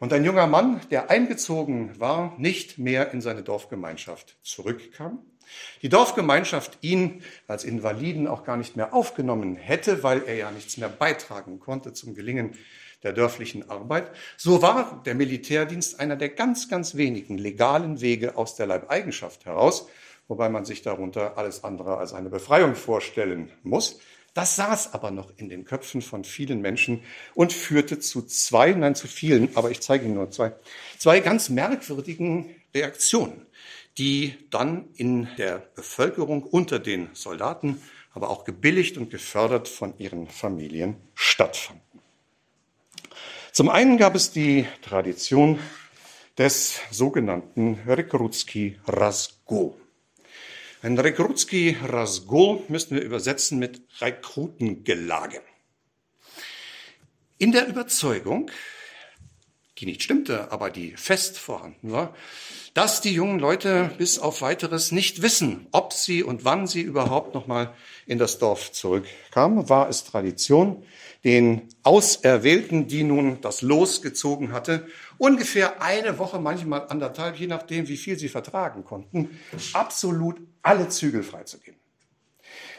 [0.00, 5.18] und ein junger Mann, der eingezogen war, nicht mehr in seine Dorfgemeinschaft zurückkam.
[5.82, 10.78] Die Dorfgemeinschaft ihn als Invaliden auch gar nicht mehr aufgenommen hätte, weil er ja nichts
[10.78, 12.56] mehr beitragen konnte zum Gelingen
[13.02, 14.10] der dörflichen Arbeit.
[14.38, 19.86] So war der Militärdienst einer der ganz, ganz wenigen legalen Wege aus der Leibeigenschaft heraus,
[20.28, 23.98] wobei man sich darunter alles andere als eine Befreiung vorstellen muss.
[24.34, 27.02] Das saß aber noch in den Köpfen von vielen Menschen
[27.34, 30.52] und führte zu zwei, nein zu vielen, aber ich zeige Ihnen nur zwei,
[30.98, 33.46] zwei ganz merkwürdigen Reaktionen,
[33.96, 37.80] die dann in der Bevölkerung unter den Soldaten,
[38.12, 41.82] aber auch gebilligt und gefördert von ihren Familien stattfanden.
[43.52, 45.60] Zum einen gab es die Tradition
[46.36, 49.76] des sogenannten Rekrutski Razgo.
[50.84, 55.40] Ein Rekrutski Razgul müssten wir übersetzen mit Rekrutengelage.
[57.38, 58.50] In der Überzeugung,
[59.78, 62.14] die nicht stimmte, aber die fest vorhanden war,
[62.74, 67.32] dass die jungen Leute bis auf weiteres nicht wissen, ob sie und wann sie überhaupt
[67.32, 67.72] noch mal
[68.04, 70.84] in das Dorf zurückkamen, war es Tradition,
[71.24, 74.86] den Auserwählten, die nun das Los gezogen hatte,
[75.18, 79.38] ungefähr eine Woche, manchmal anderthalb, je nachdem, wie viel sie vertragen konnten,
[79.72, 81.80] absolut alle Zügel freizugeben.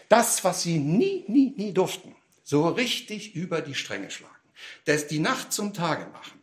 [0.10, 4.34] Das, was sie nie, nie, nie durften, so richtig über die Stränge schlagen,
[4.86, 6.40] das die Nacht zum Tage machen,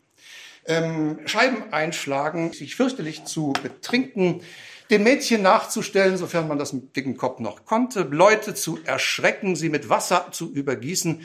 [0.66, 4.42] ähm, Scheiben einschlagen, sich fürchterlich zu betrinken,
[4.90, 9.70] den Mädchen nachzustellen, sofern man das mit dicken Kopf noch konnte, Leute zu erschrecken, sie
[9.70, 11.22] mit Wasser zu übergießen,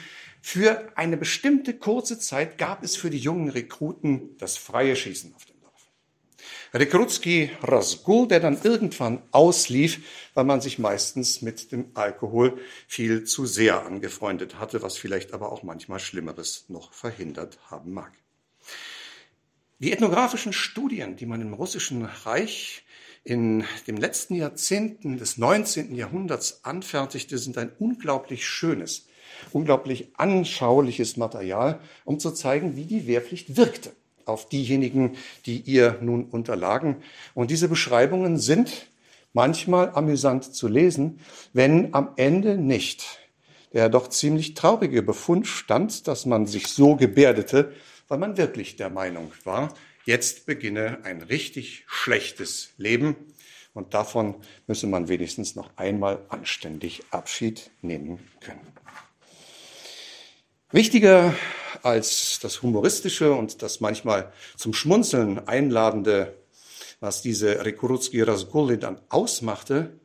[0.47, 5.43] für eine bestimmte kurze Zeit gab es für die jungen Rekruten das freie Schießen auf
[5.43, 5.89] dem Dorf.
[6.73, 9.99] Rekrutski Razgul, der dann irgendwann auslief,
[10.36, 15.51] weil man sich meistens mit dem Alkohol viel zu sehr angefreundet hatte, was vielleicht aber
[15.51, 18.13] auch manchmal Schlimmeres noch verhindert haben mag.
[19.79, 22.86] Die ethnografischen Studien, die man im russischen Reich
[23.25, 25.93] in den letzten Jahrzehnten des 19.
[25.93, 29.07] Jahrhunderts anfertigte, sind ein unglaublich schönes
[29.53, 33.91] unglaublich anschauliches Material, um zu zeigen, wie die Wehrpflicht wirkte
[34.25, 36.97] auf diejenigen, die ihr nun unterlagen.
[37.33, 38.88] Und diese Beschreibungen sind
[39.33, 41.19] manchmal amüsant zu lesen,
[41.53, 43.05] wenn am Ende nicht
[43.73, 47.73] der doch ziemlich traurige Befund stand, dass man sich so gebärdete,
[48.07, 49.73] weil man wirklich der Meinung war,
[50.05, 53.15] jetzt beginne ein richtig schlechtes Leben
[53.73, 58.62] und davon müsse man wenigstens noch einmal anständig Abschied nehmen können.
[60.71, 61.34] Wichtiger
[61.82, 66.36] als das Humoristische und das manchmal zum Schmunzeln einladende,
[66.99, 69.97] was diese Rekurutski Rasgulli dann ausmachte,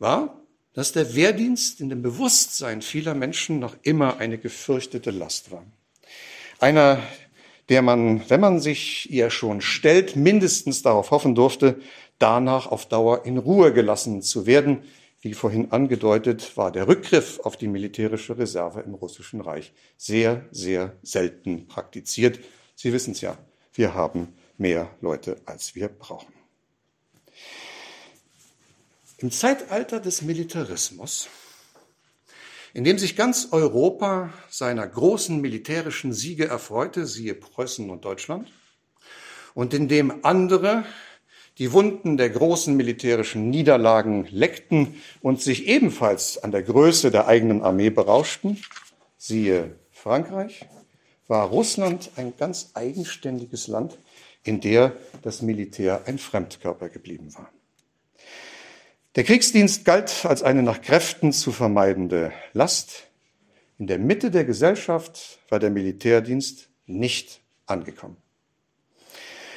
[0.00, 0.40] war,
[0.72, 5.64] dass der Wehrdienst in dem Bewusstsein vieler Menschen noch immer eine gefürchtete Last war.
[6.58, 7.00] Einer,
[7.68, 11.80] der man, wenn man sich ihr schon stellt, mindestens darauf hoffen durfte,
[12.18, 14.82] danach auf Dauer in Ruhe gelassen zu werden.
[15.26, 20.94] Wie vorhin angedeutet, war der Rückgriff auf die militärische Reserve im Russischen Reich sehr, sehr
[21.02, 22.38] selten praktiziert.
[22.76, 23.36] Sie wissen es ja,
[23.74, 26.32] wir haben mehr Leute, als wir brauchen.
[29.18, 31.26] Im Zeitalter des Militarismus,
[32.72, 38.52] in dem sich ganz Europa seiner großen militärischen Siege erfreute, siehe Preußen und Deutschland,
[39.54, 40.84] und in dem andere
[41.58, 47.62] die Wunden der großen militärischen Niederlagen leckten und sich ebenfalls an der Größe der eigenen
[47.62, 48.62] Armee berauschten,
[49.16, 50.66] siehe Frankreich,
[51.28, 53.98] war Russland ein ganz eigenständiges Land,
[54.44, 54.92] in der
[55.22, 57.50] das Militär ein Fremdkörper geblieben war.
[59.16, 63.04] Der Kriegsdienst galt als eine nach Kräften zu vermeidende Last.
[63.78, 68.18] In der Mitte der Gesellschaft war der Militärdienst nicht angekommen.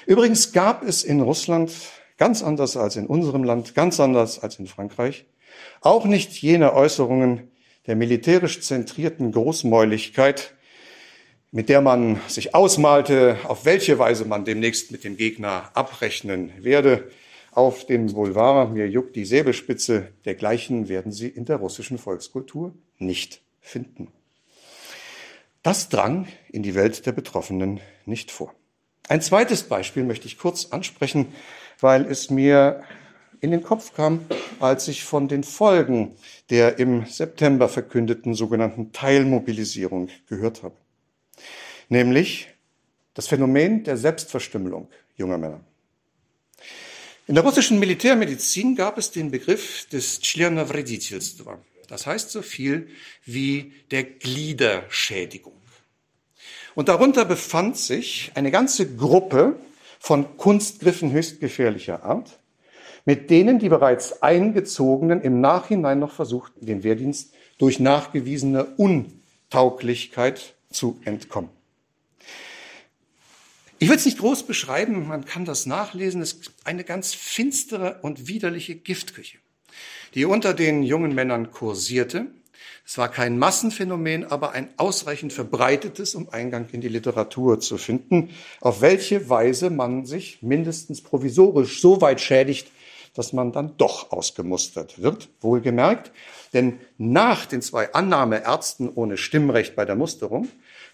[0.09, 1.71] Übrigens gab es in Russland,
[2.17, 5.27] ganz anders als in unserem Land, ganz anders als in Frankreich,
[5.81, 7.51] auch nicht jene Äußerungen
[7.85, 10.55] der militärisch zentrierten Großmäuligkeit,
[11.51, 17.11] mit der man sich ausmalte, auf welche Weise man demnächst mit dem Gegner abrechnen werde,
[17.51, 23.41] auf dem Boulevard, mir juckt die Säbelspitze, dergleichen werden Sie in der russischen Volkskultur nicht
[23.61, 24.07] finden.
[25.61, 28.55] Das drang in die Welt der Betroffenen nicht vor.
[29.09, 31.33] Ein zweites Beispiel möchte ich kurz ansprechen,
[31.79, 32.83] weil es mir
[33.41, 34.23] in den Kopf kam,
[34.59, 36.15] als ich von den Folgen
[36.51, 40.75] der im September verkündeten sogenannten Teilmobilisierung gehört habe.
[41.89, 42.49] Nämlich
[43.15, 45.61] das Phänomen der Selbstverstümmelung junger Männer.
[47.25, 51.57] In der russischen Militärmedizin gab es den Begriff des Tschlernovreditelstva.
[51.87, 52.89] Das heißt so viel
[53.25, 55.58] wie der Gliederschädigung.
[56.79, 59.59] Und darunter befand sich eine ganze Gruppe
[59.99, 62.39] von Kunstgriffen höchst gefährlicher Art,
[63.03, 70.97] mit denen die bereits Eingezogenen im Nachhinein noch versuchten, den Wehrdienst durch nachgewiesene Untauglichkeit zu
[71.03, 71.49] entkommen.
[73.79, 76.21] Ich will es nicht groß beschreiben, man kann das nachlesen.
[76.21, 79.39] Es ist eine ganz finstere und widerliche Giftküche,
[80.15, 82.27] die unter den jungen Männern kursierte.
[82.89, 88.31] Es war kein Massenphänomen, aber ein ausreichend verbreitetes, um Eingang in die Literatur zu finden,
[88.61, 92.71] auf welche Weise man sich mindestens provisorisch so weit schädigt,
[93.13, 96.11] dass man dann doch ausgemustert wird, wohlgemerkt.
[96.53, 100.47] Denn nach den zwei Annahmeärzten ohne Stimmrecht bei der Musterung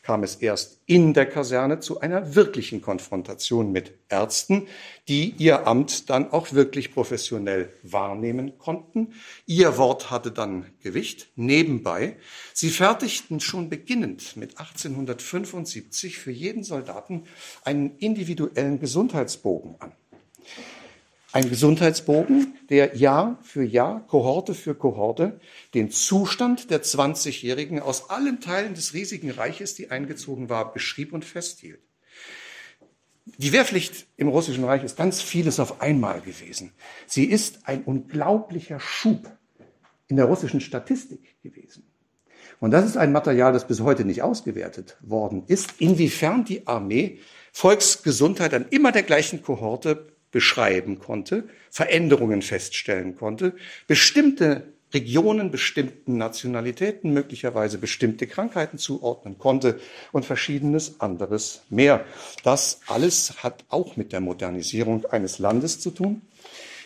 [0.05, 4.67] kam es erst in der Kaserne zu einer wirklichen Konfrontation mit Ärzten,
[5.07, 9.13] die ihr Amt dann auch wirklich professionell wahrnehmen konnten.
[9.47, 11.29] Ihr Wort hatte dann Gewicht.
[11.35, 12.17] Nebenbei,
[12.53, 17.23] sie fertigten schon beginnend mit 1875 für jeden Soldaten
[17.63, 19.91] einen individuellen Gesundheitsbogen an.
[21.35, 25.41] Ein Gesundheitsbogen, der Jahr für Jahr, Kohorte für Kohorte,
[25.73, 31.25] den Zustand der 20-Jährigen aus allen Teilen des riesigen Reiches, die eingezogen war, beschrieb und
[31.25, 31.81] festhielt.
[33.37, 36.71] Die Wehrpflicht im Russischen Reich ist ganz vieles auf einmal gewesen.
[37.05, 39.29] Sie ist ein unglaublicher Schub
[40.07, 41.83] in der russischen Statistik gewesen.
[42.61, 47.19] Und das ist ein Material, das bis heute nicht ausgewertet worden ist, inwiefern die Armee
[47.51, 53.53] Volksgesundheit an immer der gleichen Kohorte beschreiben konnte, Veränderungen feststellen konnte,
[53.87, 59.79] bestimmte Regionen, bestimmten Nationalitäten, möglicherweise bestimmte Krankheiten zuordnen konnte
[60.11, 62.03] und verschiedenes anderes mehr.
[62.43, 66.21] Das alles hat auch mit der Modernisierung eines Landes zu tun,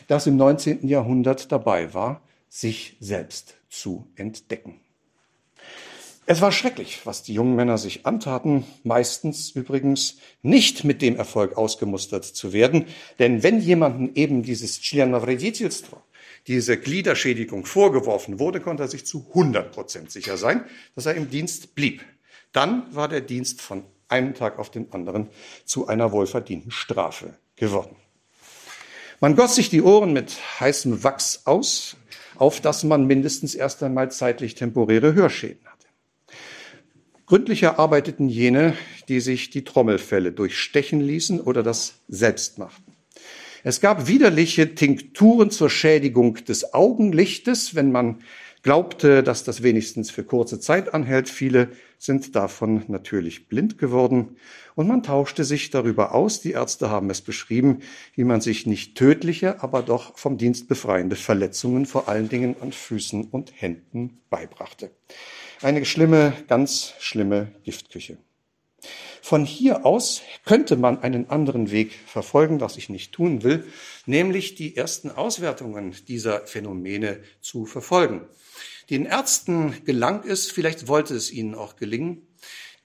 [0.07, 0.87] das im 19.
[0.87, 4.79] Jahrhundert dabei war, sich selbst zu entdecken.
[6.28, 11.58] Es war schrecklich, was die jungen Männer sich antaten, meistens übrigens nicht mit dem Erfolg
[11.58, 12.86] ausgemustert zu werden,
[13.18, 16.02] denn wenn jemandem eben dieses Членовредительство,
[16.46, 21.28] diese Gliederschädigung vorgeworfen wurde, konnte er sich zu 100 Prozent sicher sein, dass er im
[21.28, 22.02] Dienst blieb.
[22.52, 25.28] Dann war der Dienst von einem Tag auf den anderen
[25.66, 27.96] zu einer wohlverdienten Strafe geworden.
[29.20, 31.96] Man goss sich die Ohren mit heißem Wachs aus,
[32.36, 35.64] auf das man mindestens erst einmal zeitlich temporäre Hörschäden
[37.29, 38.73] Gründlicher arbeiteten jene,
[39.07, 42.95] die sich die Trommelfälle durchstechen ließen oder das selbst machten.
[43.63, 48.23] Es gab widerliche Tinkturen zur Schädigung des Augenlichtes, wenn man
[48.63, 51.29] glaubte, dass das wenigstens für kurze Zeit anhält.
[51.29, 51.69] Viele
[51.99, 54.37] sind davon natürlich blind geworden.
[54.73, 56.41] Und man tauschte sich darüber aus.
[56.41, 57.81] Die Ärzte haben es beschrieben,
[58.15, 62.71] wie man sich nicht tödliche, aber doch vom Dienst befreiende Verletzungen vor allen Dingen an
[62.71, 64.89] Füßen und Händen beibrachte.
[65.61, 68.17] Eine schlimme, ganz schlimme Giftküche.
[69.21, 73.67] Von hier aus könnte man einen anderen Weg verfolgen, was ich nicht tun will,
[74.05, 78.21] nämlich die ersten Auswertungen dieser Phänomene zu verfolgen.
[78.89, 82.25] Den Ärzten gelang es, vielleicht wollte es ihnen auch gelingen,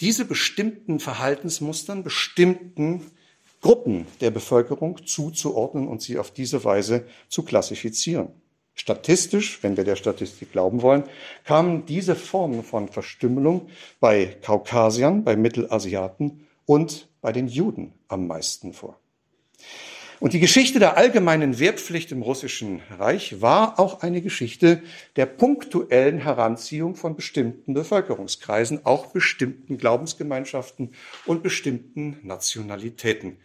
[0.01, 3.13] diese bestimmten Verhaltensmustern, bestimmten
[3.61, 8.31] Gruppen der Bevölkerung zuzuordnen und sie auf diese Weise zu klassifizieren.
[8.75, 11.05] Statistisch, wenn wir der Statistik glauben wollen,
[11.45, 13.69] kamen diese Formen von Verstümmelung
[14.01, 18.99] bei Kaukasiern, bei Mittelasiaten und bei den Juden am meisten vor.
[20.21, 24.83] Und die Geschichte der allgemeinen Wehrpflicht im Russischen Reich war auch eine Geschichte
[25.17, 30.95] der punktuellen Heranziehung von bestimmten Bevölkerungskreisen, auch bestimmten Glaubensgemeinschaften
[31.27, 33.37] und bestimmten Nationalitäten.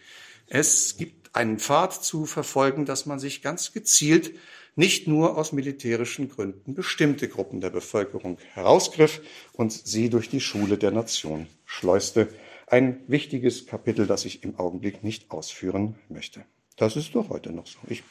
[0.48, 4.32] Es gibt einen Pfad zu verfolgen, dass man sich ganz gezielt
[4.80, 9.20] nicht nur aus militärischen Gründen bestimmte Gruppen der Bevölkerung herausgriff
[9.52, 12.30] und sie durch die Schule der Nation schleuste.
[12.66, 16.46] Ein wichtiges Kapitel, das ich im Augenblick nicht ausführen möchte.
[16.78, 17.78] Das ist doch heute noch so.
[17.90, 18.04] Ich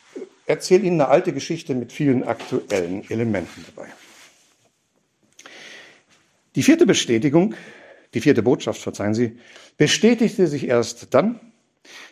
[0.45, 3.89] erzähle Ihnen eine alte Geschichte mit vielen aktuellen Elementen dabei.
[6.55, 7.55] Die vierte Bestätigung,
[8.13, 9.39] die vierte Botschaft, verzeihen Sie,
[9.79, 11.41] bestätigte sich erst dann,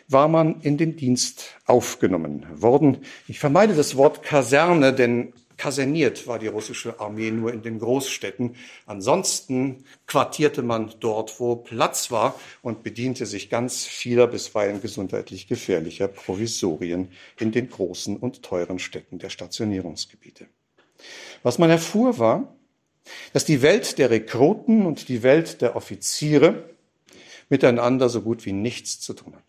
[0.07, 2.99] war man in den Dienst aufgenommen worden.
[3.27, 8.55] Ich vermeide das Wort Kaserne, denn kaserniert war die russische Armee nur in den Großstädten.
[8.85, 16.07] Ansonsten quartierte man dort, wo Platz war und bediente sich ganz vieler bisweilen gesundheitlich gefährlicher
[16.07, 20.47] Provisorien in den großen und teuren Städten der Stationierungsgebiete.
[21.43, 22.55] Was man erfuhr war,
[23.33, 26.69] dass die Welt der Rekruten und die Welt der Offiziere
[27.49, 29.46] miteinander so gut wie nichts zu tun hatten.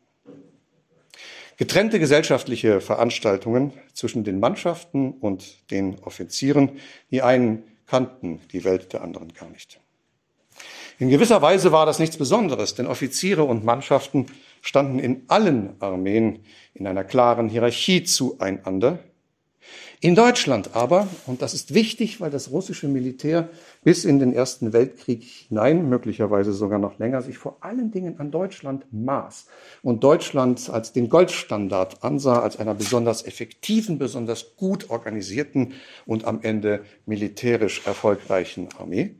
[1.59, 6.79] Getrennte gesellschaftliche Veranstaltungen zwischen den Mannschaften und den Offizieren.
[7.11, 9.81] Die einen kannten die Welt der anderen gar nicht.
[11.01, 14.27] In gewisser Weise war das nichts Besonderes, denn Offiziere und Mannschaften
[14.63, 16.45] standen in allen Armeen
[16.75, 19.01] in einer klaren Hierarchie zueinander,
[20.01, 23.49] in Deutschland aber, und das ist wichtig, weil das russische Militär
[23.83, 28.31] bis in den Ersten Weltkrieg hinein, möglicherweise sogar noch länger, sich vor allen Dingen an
[28.31, 29.47] Deutschland maß
[29.83, 35.73] und Deutschland als den Goldstandard ansah, als einer besonders effektiven, besonders gut organisierten
[36.07, 39.17] und am Ende militärisch erfolgreichen Armee,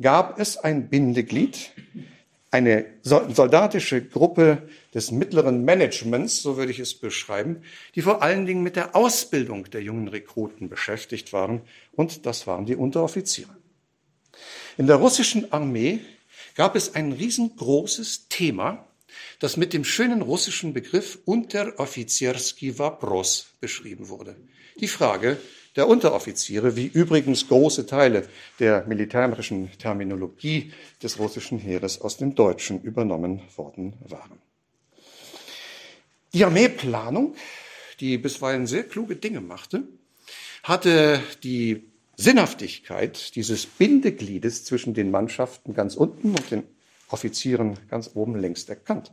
[0.00, 1.72] gab es ein Bindeglied,
[2.50, 4.62] eine soldatische Gruppe
[4.94, 7.62] des mittleren Managements, so würde ich es beschreiben,
[7.94, 11.62] die vor allen Dingen mit der Ausbildung der jungen Rekruten beschäftigt waren,
[11.92, 13.56] und das waren die Unteroffiziere.
[14.76, 16.00] In der russischen Armee
[16.54, 18.86] gab es ein riesengroßes Thema,
[19.38, 24.36] das mit dem schönen russischen Begriff Unteroffizierski Vapros beschrieben wurde.
[24.80, 25.36] Die Frage,
[25.76, 28.28] der Unteroffiziere, wie übrigens große Teile
[28.58, 30.72] der militärischen Terminologie
[31.02, 34.38] des russischen Heeres aus dem Deutschen übernommen worden waren.
[36.34, 37.34] Die Armeeplanung,
[38.00, 39.82] die bisweilen sehr kluge Dinge machte,
[40.62, 41.84] hatte die
[42.16, 46.62] Sinnhaftigkeit dieses Bindegliedes zwischen den Mannschaften ganz unten und den
[47.08, 49.12] Offizieren ganz oben längst erkannt.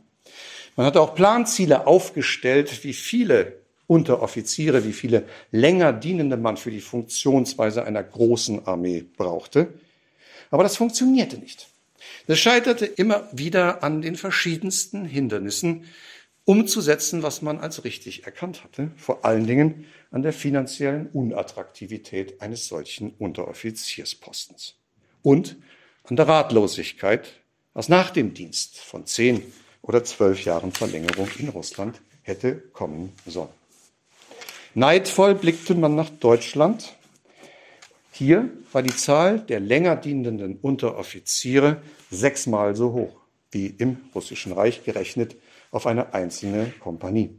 [0.76, 6.80] Man hatte auch Planziele aufgestellt, wie viele Unteroffiziere, wie viele länger dienende man für die
[6.80, 9.74] Funktionsweise einer großen Armee brauchte.
[10.50, 11.68] Aber das funktionierte nicht.
[12.28, 15.84] Das scheiterte immer wieder an den verschiedensten Hindernissen,
[16.44, 22.66] umzusetzen, was man als richtig erkannt hatte, vor allen Dingen an der finanziellen Unattraktivität eines
[22.66, 24.76] solchen Unteroffizierspostens
[25.22, 25.56] und
[26.04, 27.28] an der Ratlosigkeit,
[27.74, 29.42] was nach dem Dienst von zehn
[29.82, 33.48] oder zwölf Jahren Verlängerung in Russland hätte kommen sollen.
[34.74, 36.94] Neidvoll blickte man nach Deutschland.
[38.12, 43.16] Hier war die Zahl der länger dienenden Unteroffiziere sechsmal so hoch
[43.50, 45.36] wie im Russischen Reich gerechnet
[45.70, 47.38] auf eine einzelne Kompanie.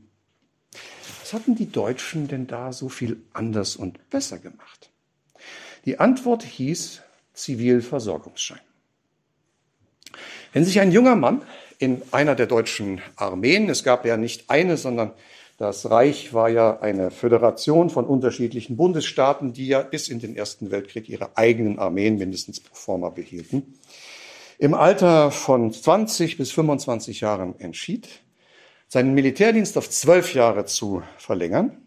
[1.20, 4.92] Was hatten die Deutschen denn da so viel anders und besser gemacht?
[5.86, 7.02] Die Antwort hieß
[7.34, 8.60] Zivilversorgungsschein.
[10.54, 11.42] Wenn sich ein junger Mann
[11.80, 15.14] in einer der deutschen Armeen, es gab ja nicht eine, sondern
[15.58, 20.72] das Reich war ja eine Föderation von unterschiedlichen Bundesstaaten, die ja bis in den Ersten
[20.72, 23.76] Weltkrieg ihre eigenen Armeen mindestens pro forma behielten.
[24.62, 28.08] Im Alter von 20 bis 25 Jahren entschied,
[28.88, 31.82] seinen Militärdienst auf zwölf Jahre zu verlängern,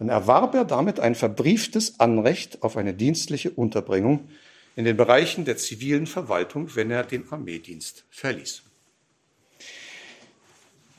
[0.00, 4.28] dann erwarb er damit ein verbrieftes Anrecht auf eine dienstliche Unterbringung
[4.74, 8.64] in den Bereichen der zivilen Verwaltung, wenn er den Armeedienst verließ.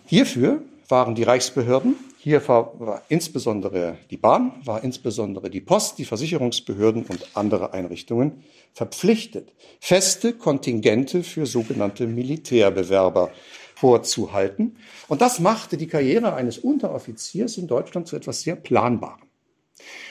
[0.06, 6.06] Hierfür waren die Reichsbehörden, hier war, war, insbesondere die Bahn, war insbesondere die Post, die
[6.06, 13.30] Versicherungsbehörden und andere Einrichtungen verpflichtet, feste Kontingente für sogenannte Militärbewerber
[13.76, 14.76] vorzuhalten.
[15.08, 19.28] Und das machte die Karriere eines Unteroffiziers in Deutschland zu etwas sehr Planbarem.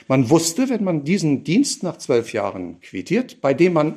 [0.07, 3.97] Man wusste, wenn man diesen Dienst nach zwölf Jahren quittiert, bei dem man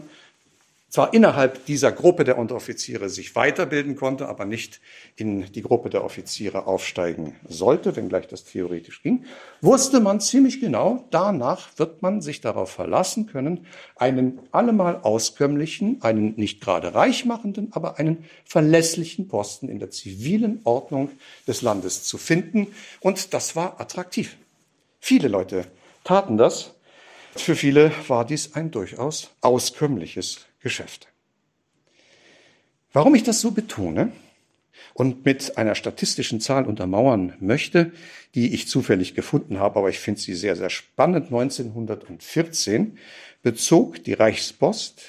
[0.90, 4.80] zwar innerhalb dieser Gruppe der Unteroffiziere sich weiterbilden konnte, aber nicht
[5.16, 9.26] in die Gruppe der Offiziere aufsteigen sollte, wenngleich das theoretisch ging,
[9.62, 13.66] wusste man ziemlich genau, danach wird man sich darauf verlassen können,
[13.98, 20.62] einen allemal auskömmlichen, einen nicht gerade reich machenden, aber einen verlässlichen Posten in der zivilen
[20.64, 21.10] Ordnung
[21.48, 22.68] des Landes zu finden.
[23.02, 24.38] Und das war attraktiv.
[25.02, 25.66] Viele Leute
[26.04, 26.72] taten das.
[27.36, 31.08] Für viele war dies ein durchaus auskömmliches Geschäft.
[32.92, 34.12] Warum ich das so betone
[34.94, 37.94] und mit einer statistischen Zahl untermauern möchte,
[38.36, 41.28] die ich zufällig gefunden habe, aber ich finde sie sehr, sehr spannend.
[41.28, 42.98] 1914
[43.44, 45.04] bezog die Reichspost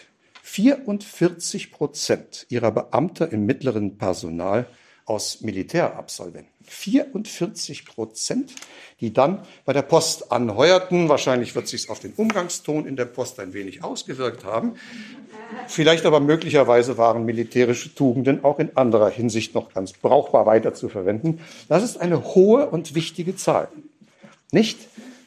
[0.44, 4.66] 44 Prozent ihrer Beamter im mittleren Personal
[5.08, 6.52] aus Militärabsolventen.
[6.64, 8.54] 44 Prozent,
[9.00, 11.08] die dann bei der Post anheuerten.
[11.08, 14.74] Wahrscheinlich wird sich auf den Umgangston in der Post ein wenig ausgewirkt haben.
[15.66, 20.90] Vielleicht aber möglicherweise waren militärische Tugenden auch in anderer Hinsicht noch ganz brauchbar weiter zu
[20.90, 21.40] verwenden.
[21.68, 23.68] Das ist eine hohe und wichtige Zahl.
[24.52, 24.78] Nicht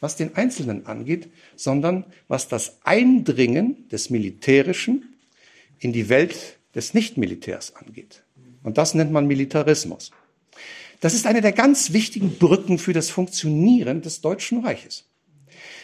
[0.02, 5.14] was den Einzelnen angeht, sondern was das Eindringen des Militärischen
[5.78, 8.24] in die Welt des Nichtmilitärs angeht.
[8.62, 10.10] Und das nennt man Militarismus.
[11.00, 15.04] Das ist eine der ganz wichtigen Brücken für das Funktionieren des Deutschen Reiches.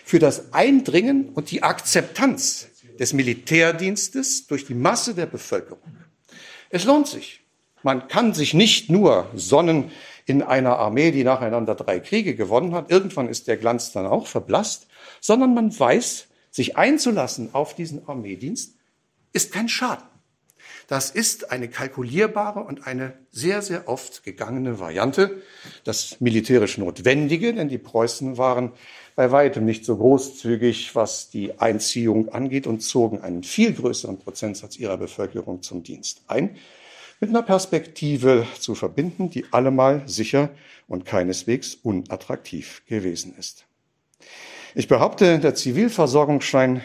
[0.04, 2.68] Für das Eindringen und die Akzeptanz
[2.98, 5.96] des Militärdienstes durch die Masse der Bevölkerung.
[6.70, 7.40] Es lohnt sich.
[7.82, 9.90] Man kann sich nicht nur sonnen
[10.26, 12.90] in einer Armee, die nacheinander drei Kriege gewonnen hat.
[12.90, 14.88] Irgendwann ist der Glanz dann auch verblasst,
[15.20, 18.74] sondern man weiß, sich einzulassen auf diesen Armeedienst
[19.32, 20.06] ist kein Schaden.
[20.88, 25.42] Das ist eine kalkulierbare und eine sehr, sehr oft gegangene Variante.
[25.84, 28.72] Das militärisch Notwendige, denn die Preußen waren
[29.14, 34.78] bei weitem nicht so großzügig, was die Einziehung angeht und zogen einen viel größeren Prozentsatz
[34.78, 36.56] ihrer Bevölkerung zum Dienst ein,
[37.20, 40.48] mit einer Perspektive zu verbinden, die allemal sicher
[40.86, 43.66] und keineswegs unattraktiv gewesen ist.
[44.74, 46.80] Ich behaupte, der Zivilversorgungsschein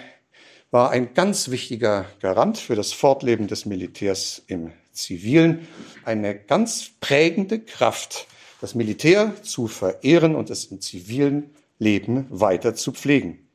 [0.73, 5.67] war ein ganz wichtiger Garant für das Fortleben des Militärs im Zivilen,
[6.03, 8.25] eine ganz prägende Kraft,
[8.59, 13.47] das Militär zu verehren und es im zivilen Leben weiter zu pflegen.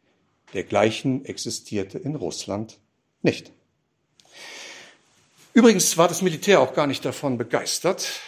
[0.55, 2.79] Dergleichen existierte in Russland
[3.23, 3.51] nicht.
[5.55, 8.21] Übrigens war das Militär auch gar nicht davon begeistert,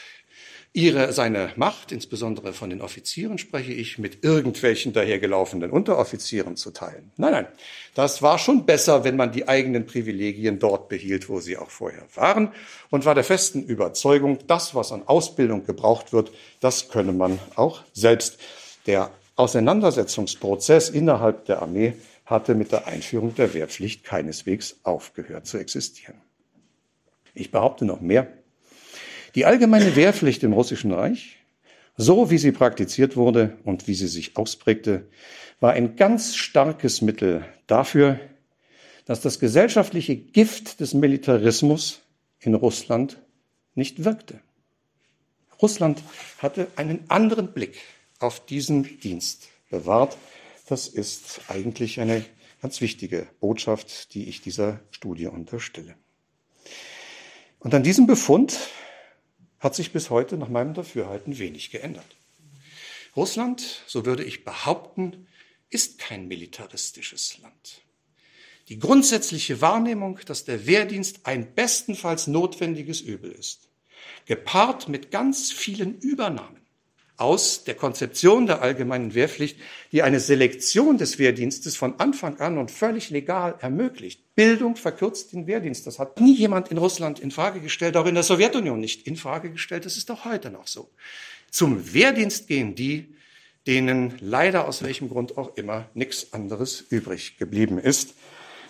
[0.72, 7.10] ihre, seine Macht, insbesondere von den Offizieren spreche ich, mit irgendwelchen dahergelaufenen Unteroffizieren zu teilen.
[7.16, 7.46] Nein, nein,
[7.94, 12.06] das war schon besser, wenn man die eigenen Privilegien dort behielt, wo sie auch vorher
[12.14, 12.52] waren
[12.90, 17.82] und war der festen Überzeugung, das, was an Ausbildung gebraucht wird, das könne man auch
[17.92, 18.38] selbst.
[18.86, 21.94] Der Auseinandersetzungsprozess innerhalb der Armee
[22.26, 26.20] hatte mit der Einführung der Wehrpflicht keineswegs aufgehört zu existieren.
[27.34, 28.28] Ich behaupte noch mehr.
[29.34, 31.36] Die allgemeine Wehrpflicht im Russischen Reich,
[31.96, 35.06] so wie sie praktiziert wurde und wie sie sich ausprägte,
[35.60, 38.18] war ein ganz starkes Mittel dafür,
[39.04, 42.00] dass das gesellschaftliche Gift des Militarismus
[42.40, 43.20] in Russland
[43.74, 44.40] nicht wirkte.
[45.60, 46.02] Russland
[46.38, 47.76] hatte einen anderen Blick
[48.18, 50.16] auf diesen Dienst bewahrt.
[50.68, 52.24] Das ist eigentlich eine
[52.62, 55.94] ganz wichtige Botschaft, die ich dieser Studie unterstelle.
[57.58, 58.58] Und an diesem Befund
[59.60, 62.16] hat sich bis heute nach meinem Dafürhalten wenig geändert.
[63.14, 65.26] Russland, so würde ich behaupten,
[65.68, 67.82] ist kein militaristisches Land.
[68.68, 73.68] Die grundsätzliche Wahrnehmung, dass der Wehrdienst ein bestenfalls notwendiges Übel ist,
[74.26, 76.60] gepaart mit ganz vielen Übernahmen,
[77.20, 79.58] aus der Konzeption der allgemeinen Wehrpflicht,
[79.92, 84.34] die eine Selektion des Wehrdienstes von Anfang an und völlig legal ermöglicht.
[84.34, 85.86] Bildung verkürzt den Wehrdienst.
[85.86, 89.16] Das hat nie jemand in Russland in Frage gestellt, auch in der Sowjetunion nicht in
[89.16, 89.84] Frage gestellt.
[89.84, 90.90] Das ist auch heute noch so.
[91.50, 93.14] Zum Wehrdienst gehen die,
[93.66, 98.14] denen leider aus welchem Grund auch immer nichts anderes übrig geblieben ist.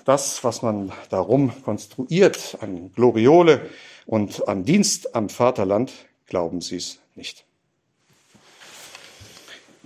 [0.05, 3.71] Das, was man darum konstruiert an Gloriole
[4.07, 5.93] und an Dienst am Vaterland,
[6.27, 7.45] glauben Sie es nicht.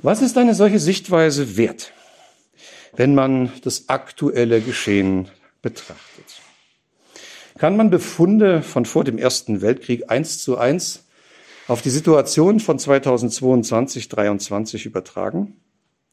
[0.05, 1.95] Was ist eine solche Sichtweise wert,
[2.95, 5.31] wenn man das aktuelle Geschehen
[5.63, 6.43] betrachtet?
[7.57, 11.05] Kann man Befunde von vor dem Ersten Weltkrieg eins zu eins
[11.69, 15.57] auf die Situation von 2022, 2023 übertragen?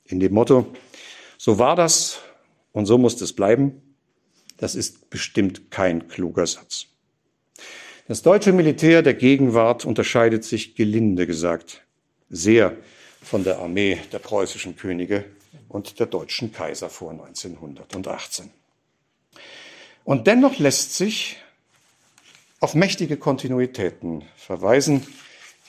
[0.06, 0.68] In dem Motto,
[1.38, 2.22] so war das
[2.72, 3.82] und so muss es bleiben,
[4.56, 6.86] das ist bestimmt kein kluger Satz.
[8.08, 11.84] Das deutsche Militär der Gegenwart unterscheidet sich gelinde gesagt
[12.30, 12.78] sehr
[13.22, 15.26] von der Armee der preußischen Könige
[15.70, 18.50] und der deutschen Kaiser vor 1918.
[20.04, 21.38] Und dennoch lässt sich
[22.60, 25.06] auf mächtige Kontinuitäten verweisen,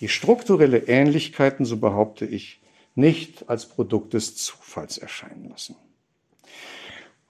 [0.00, 2.60] die strukturelle Ähnlichkeiten, so behaupte ich,
[2.94, 5.76] nicht als Produkt des Zufalls erscheinen lassen.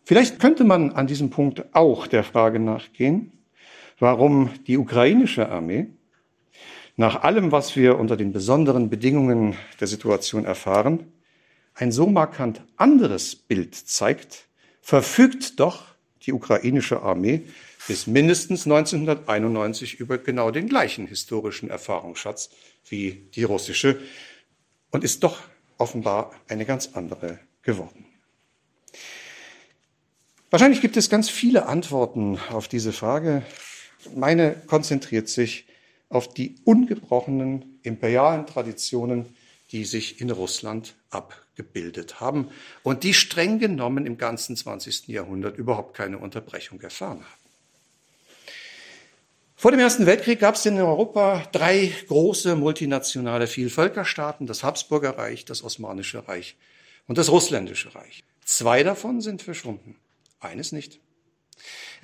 [0.05, 3.33] Vielleicht könnte man an diesem Punkt auch der Frage nachgehen,
[3.99, 5.87] warum die ukrainische Armee
[6.97, 11.12] nach allem, was wir unter den besonderen Bedingungen der Situation erfahren,
[11.74, 14.47] ein so markant anderes Bild zeigt,
[14.82, 15.84] verfügt doch
[16.22, 17.43] die ukrainische Armee
[17.88, 22.51] bis mindestens 1991 über genau den gleichen historischen Erfahrungsschatz
[22.88, 24.01] wie die russische
[24.90, 25.40] und ist doch
[25.78, 28.05] offenbar eine ganz andere geworden.
[30.51, 33.43] Wahrscheinlich gibt es ganz viele Antworten auf diese Frage.
[34.14, 35.66] Meine konzentriert sich
[36.13, 39.35] auf die ungebrochenen imperialen Traditionen,
[39.71, 42.49] die sich in Russland abgebildet haben
[42.83, 45.09] und die streng genommen im ganzen 20.
[45.09, 47.43] Jahrhundert überhaupt keine Unterbrechung erfahren haben.
[49.57, 55.45] Vor dem Ersten Weltkrieg gab es in Europa drei große multinationale Vielvölkerstaaten, das Habsburger Reich,
[55.45, 56.57] das Osmanische Reich
[57.07, 58.25] und das Russländische Reich.
[58.45, 59.97] Zwei davon sind verschwunden,
[60.41, 60.99] eines nicht.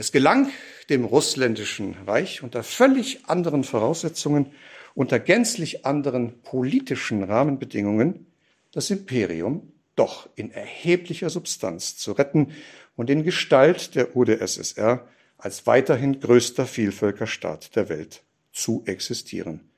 [0.00, 0.52] Es gelang
[0.90, 4.52] dem Russländischen Reich unter völlig anderen Voraussetzungen,
[4.94, 8.26] unter gänzlich anderen politischen Rahmenbedingungen,
[8.70, 12.52] das Imperium doch in erheblicher Substanz zu retten
[12.94, 15.04] und in Gestalt der UdSSR
[15.36, 18.22] als weiterhin größter Vielvölkerstaat der Welt
[18.52, 19.68] zu existieren.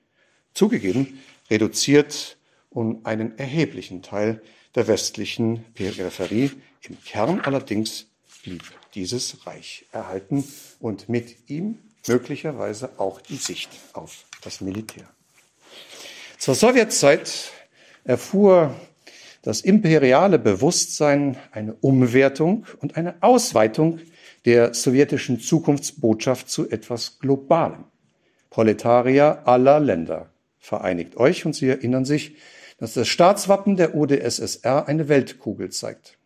[0.52, 1.18] Zugegeben,
[1.50, 2.36] reduziert
[2.68, 4.42] um einen erheblichen Teil
[4.74, 6.50] der westlichen Peripherie.
[6.82, 8.06] Im Kern allerdings
[8.42, 8.62] blieb
[8.95, 10.45] dieses Reich erhalten
[10.80, 15.05] und mit ihm möglicherweise auch die Sicht auf das Militär.
[16.38, 17.53] Zur Sowjetzeit
[18.05, 18.74] erfuhr
[19.43, 24.01] das imperiale Bewusstsein eine Umwertung und eine Ausweitung
[24.45, 27.84] der sowjetischen Zukunftsbotschaft zu etwas Globalem.
[28.49, 32.36] Proletarier aller Länder, vereinigt euch und Sie erinnern sich,
[32.78, 36.16] dass das Staatswappen der UdSSR eine Weltkugel zeigt.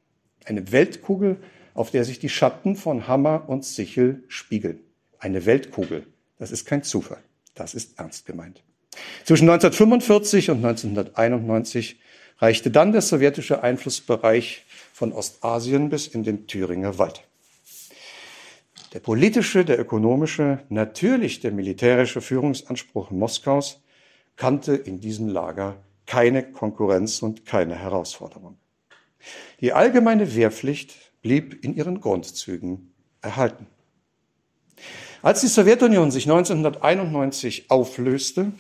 [0.45, 1.37] Eine Weltkugel,
[1.75, 4.81] auf der sich die Schatten von Hammer und Sichel spiegeln.
[5.19, 6.07] Eine Weltkugel.
[6.39, 7.23] Das ist kein Zufall.
[7.55, 8.63] Das ist ernst gemeint.
[9.25, 11.99] Zwischen 1945 und 1991
[12.39, 17.23] reichte dann der sowjetische Einflussbereich von Ostasien bis in den Thüringer Wald.
[18.93, 23.83] Der politische, der ökonomische, natürlich der militärische Führungsanspruch Moskaus
[24.37, 28.57] kannte in diesem Lager keine Konkurrenz und keine Herausforderung.
[29.61, 30.95] Die allgemeine Wehrpflicht
[31.25, 33.67] blieb in ihren Grundzügen erhalten.
[35.23, 38.53] Als die Sowjetunion sich 1991 auflöste,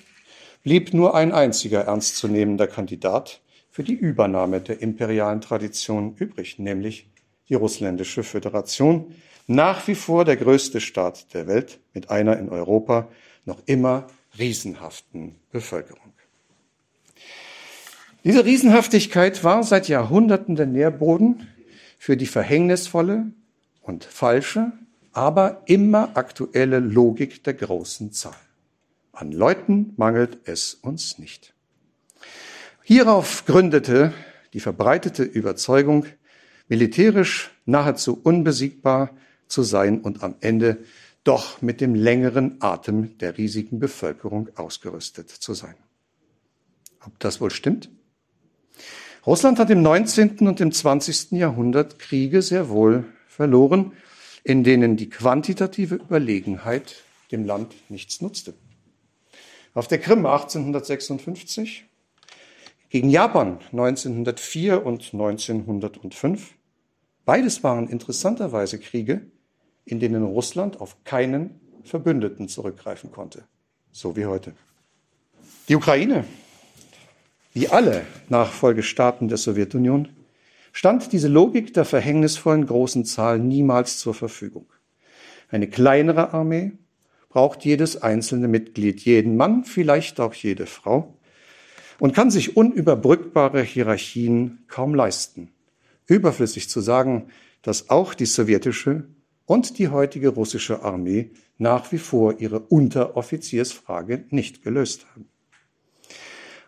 [0.63, 7.07] blieb nur ein einziger ernstzunehmender Kandidat für die Übernahme der imperialen Tradition übrig, nämlich
[7.51, 9.15] die russländische Föderation,
[9.47, 13.09] nach wie vor der größte Staat der Welt mit einer in Europa
[13.45, 14.07] noch immer
[14.39, 16.01] riesenhaften Bevölkerung.
[18.25, 21.47] Diese Riesenhaftigkeit war seit Jahrhunderten der Nährboden
[22.05, 23.33] für die verhängnisvolle
[23.81, 24.73] und falsche,
[25.13, 28.37] aber immer aktuelle Logik der großen Zahl.
[29.13, 31.55] An Leuten mangelt es uns nicht.
[32.83, 34.13] Hierauf gründete
[34.53, 36.05] die verbreitete Überzeugung,
[36.69, 39.09] militärisch nahezu unbesiegbar
[39.47, 40.85] zu sein und am Ende
[41.25, 45.77] doch mit dem längeren Atem der riesigen Bevölkerung ausgerüstet zu sein.
[47.01, 47.89] Ob das wohl stimmt?
[49.27, 50.47] Russland hat im 19.
[50.47, 51.33] und im 20.
[51.33, 53.93] Jahrhundert Kriege sehr wohl verloren,
[54.43, 57.03] in denen die quantitative Überlegenheit
[57.33, 58.53] dem Land nichts nutzte.
[59.73, 61.87] Auf der Krim 1856,
[62.91, 66.55] gegen Japan 1904 und 1905.
[67.25, 69.23] Beides waren interessanterweise Kriege,
[69.87, 73.45] in denen Russland auf keinen Verbündeten zurückgreifen konnte,
[73.91, 74.53] so wie heute.
[75.69, 76.25] Die Ukraine
[77.55, 80.09] wie alle Nachfolgestaaten der Sowjetunion
[80.73, 84.67] stand diese Logik der verhängnisvollen großen Zahl niemals zur Verfügung.
[85.49, 86.73] Eine kleinere Armee
[87.29, 91.17] braucht jedes einzelne Mitglied, jeden Mann, vielleicht auch jede Frau.
[92.01, 95.53] und kann sich unüberbrückbare Hierarchien kaum leisten.
[96.07, 97.29] Überflüssig zu sagen,
[97.63, 99.05] dass auch die sowjetische
[99.47, 105.29] und die heutige russische Armee nach wie vor ihre Unteroffiziersfrage nicht gelöst haben.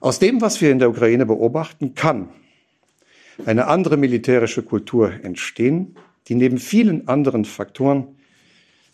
[0.01, 2.29] Aus dem, was wir in der Ukraine beobachten, kann
[3.45, 5.97] eine andere militärische Kultur entstehen,
[6.29, 8.17] die neben vielen anderen Faktoren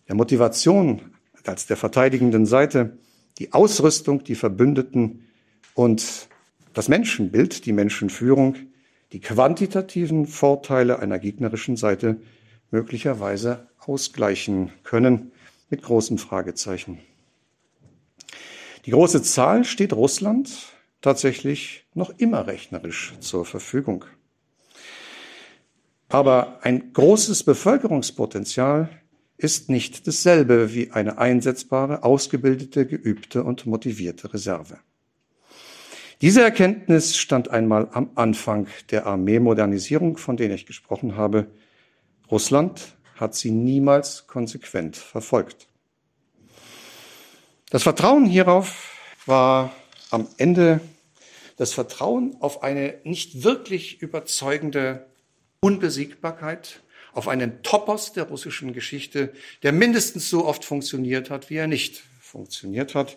[0.09, 1.12] der Motivation
[1.44, 2.98] als der verteidigenden Seite
[3.38, 5.24] die Ausrüstung, die Verbündeten
[5.74, 6.28] und
[6.74, 8.57] das Menschenbild, die Menschenführung,
[9.12, 12.20] die quantitativen Vorteile einer gegnerischen Seite
[12.70, 15.32] möglicherweise ausgleichen können
[15.68, 16.98] mit großen Fragezeichen.
[18.86, 20.71] Die große Zahl steht Russland
[21.03, 24.07] tatsächlich noch immer rechnerisch zur Verfügung.
[26.09, 28.88] Aber ein großes Bevölkerungspotenzial
[29.36, 34.78] ist nicht dasselbe wie eine einsetzbare, ausgebildete, geübte und motivierte Reserve.
[36.20, 41.48] Diese Erkenntnis stand einmal am Anfang der Armeemodernisierung, von der ich gesprochen habe.
[42.30, 45.66] Russland hat sie niemals konsequent verfolgt.
[47.70, 48.96] Das Vertrauen hierauf
[49.26, 49.72] war
[50.11, 50.80] am Ende
[51.62, 55.06] das Vertrauen auf eine nicht wirklich überzeugende
[55.60, 56.80] Unbesiegbarkeit,
[57.12, 59.32] auf einen Topos der russischen Geschichte,
[59.62, 63.16] der mindestens so oft funktioniert hat, wie er nicht funktioniert hat.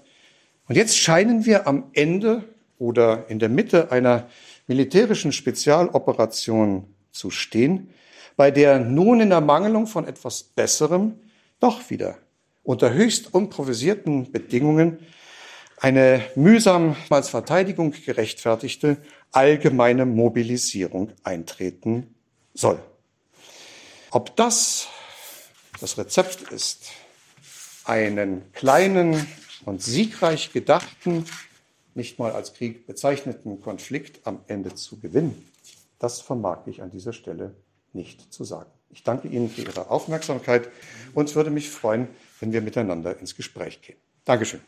[0.68, 2.44] Und jetzt scheinen wir am Ende
[2.78, 4.30] oder in der Mitte einer
[4.68, 7.90] militärischen Spezialoperation zu stehen,
[8.38, 11.16] bei der nun in Ermangelung von etwas Besserem
[11.60, 12.20] doch wieder
[12.62, 15.00] unter höchst improvisierten Bedingungen
[15.78, 18.98] eine mühsam als Verteidigung gerechtfertigte
[19.32, 22.16] allgemeine Mobilisierung eintreten
[22.54, 22.80] soll.
[24.12, 24.88] Ob das
[25.82, 26.92] das Rezept ist,
[27.84, 29.28] einen kleinen
[29.66, 31.26] und siegreich gedachten,
[31.96, 35.50] nicht mal als Krieg bezeichneten Konflikt am Ende zu gewinnen,
[36.00, 37.56] das vermag ich an dieser Stelle
[37.94, 38.70] nicht zu sagen.
[38.90, 40.70] Ich danke Ihnen für Ihre Aufmerksamkeit
[41.14, 42.08] und würde mich freuen,
[42.40, 43.98] wenn wir miteinander ins Gespräch gehen.
[44.24, 44.62] Dankeschön.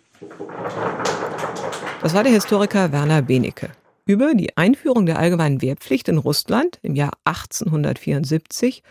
[2.01, 3.69] Das war der Historiker Werner Benecke
[4.05, 8.81] über die Einführung der allgemeinen Wehrpflicht in Russland im Jahr 1874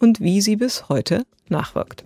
[0.00, 2.04] und wie sie bis heute nachwirkt.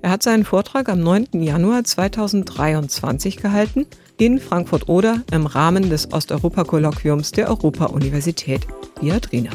[0.00, 1.42] Er hat seinen Vortrag am 9.
[1.42, 3.86] Januar 2023 gehalten
[4.18, 8.66] in Frankfurt-Oder im Rahmen des Osteuropa-Kolloquiums der Europa-Universität
[9.00, 9.50] Viadrina.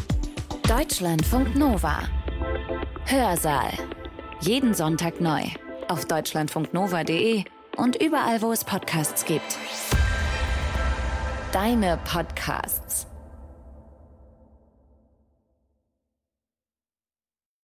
[0.68, 2.00] Deutschlandfunk Nova.
[3.06, 3.72] Hörsaal.
[4.42, 5.42] Jeden Sonntag neu
[5.88, 7.44] auf deutschlandfunknova.de
[7.78, 9.58] und überall, wo es Podcasts gibt.
[11.52, 13.08] Deine Podcasts.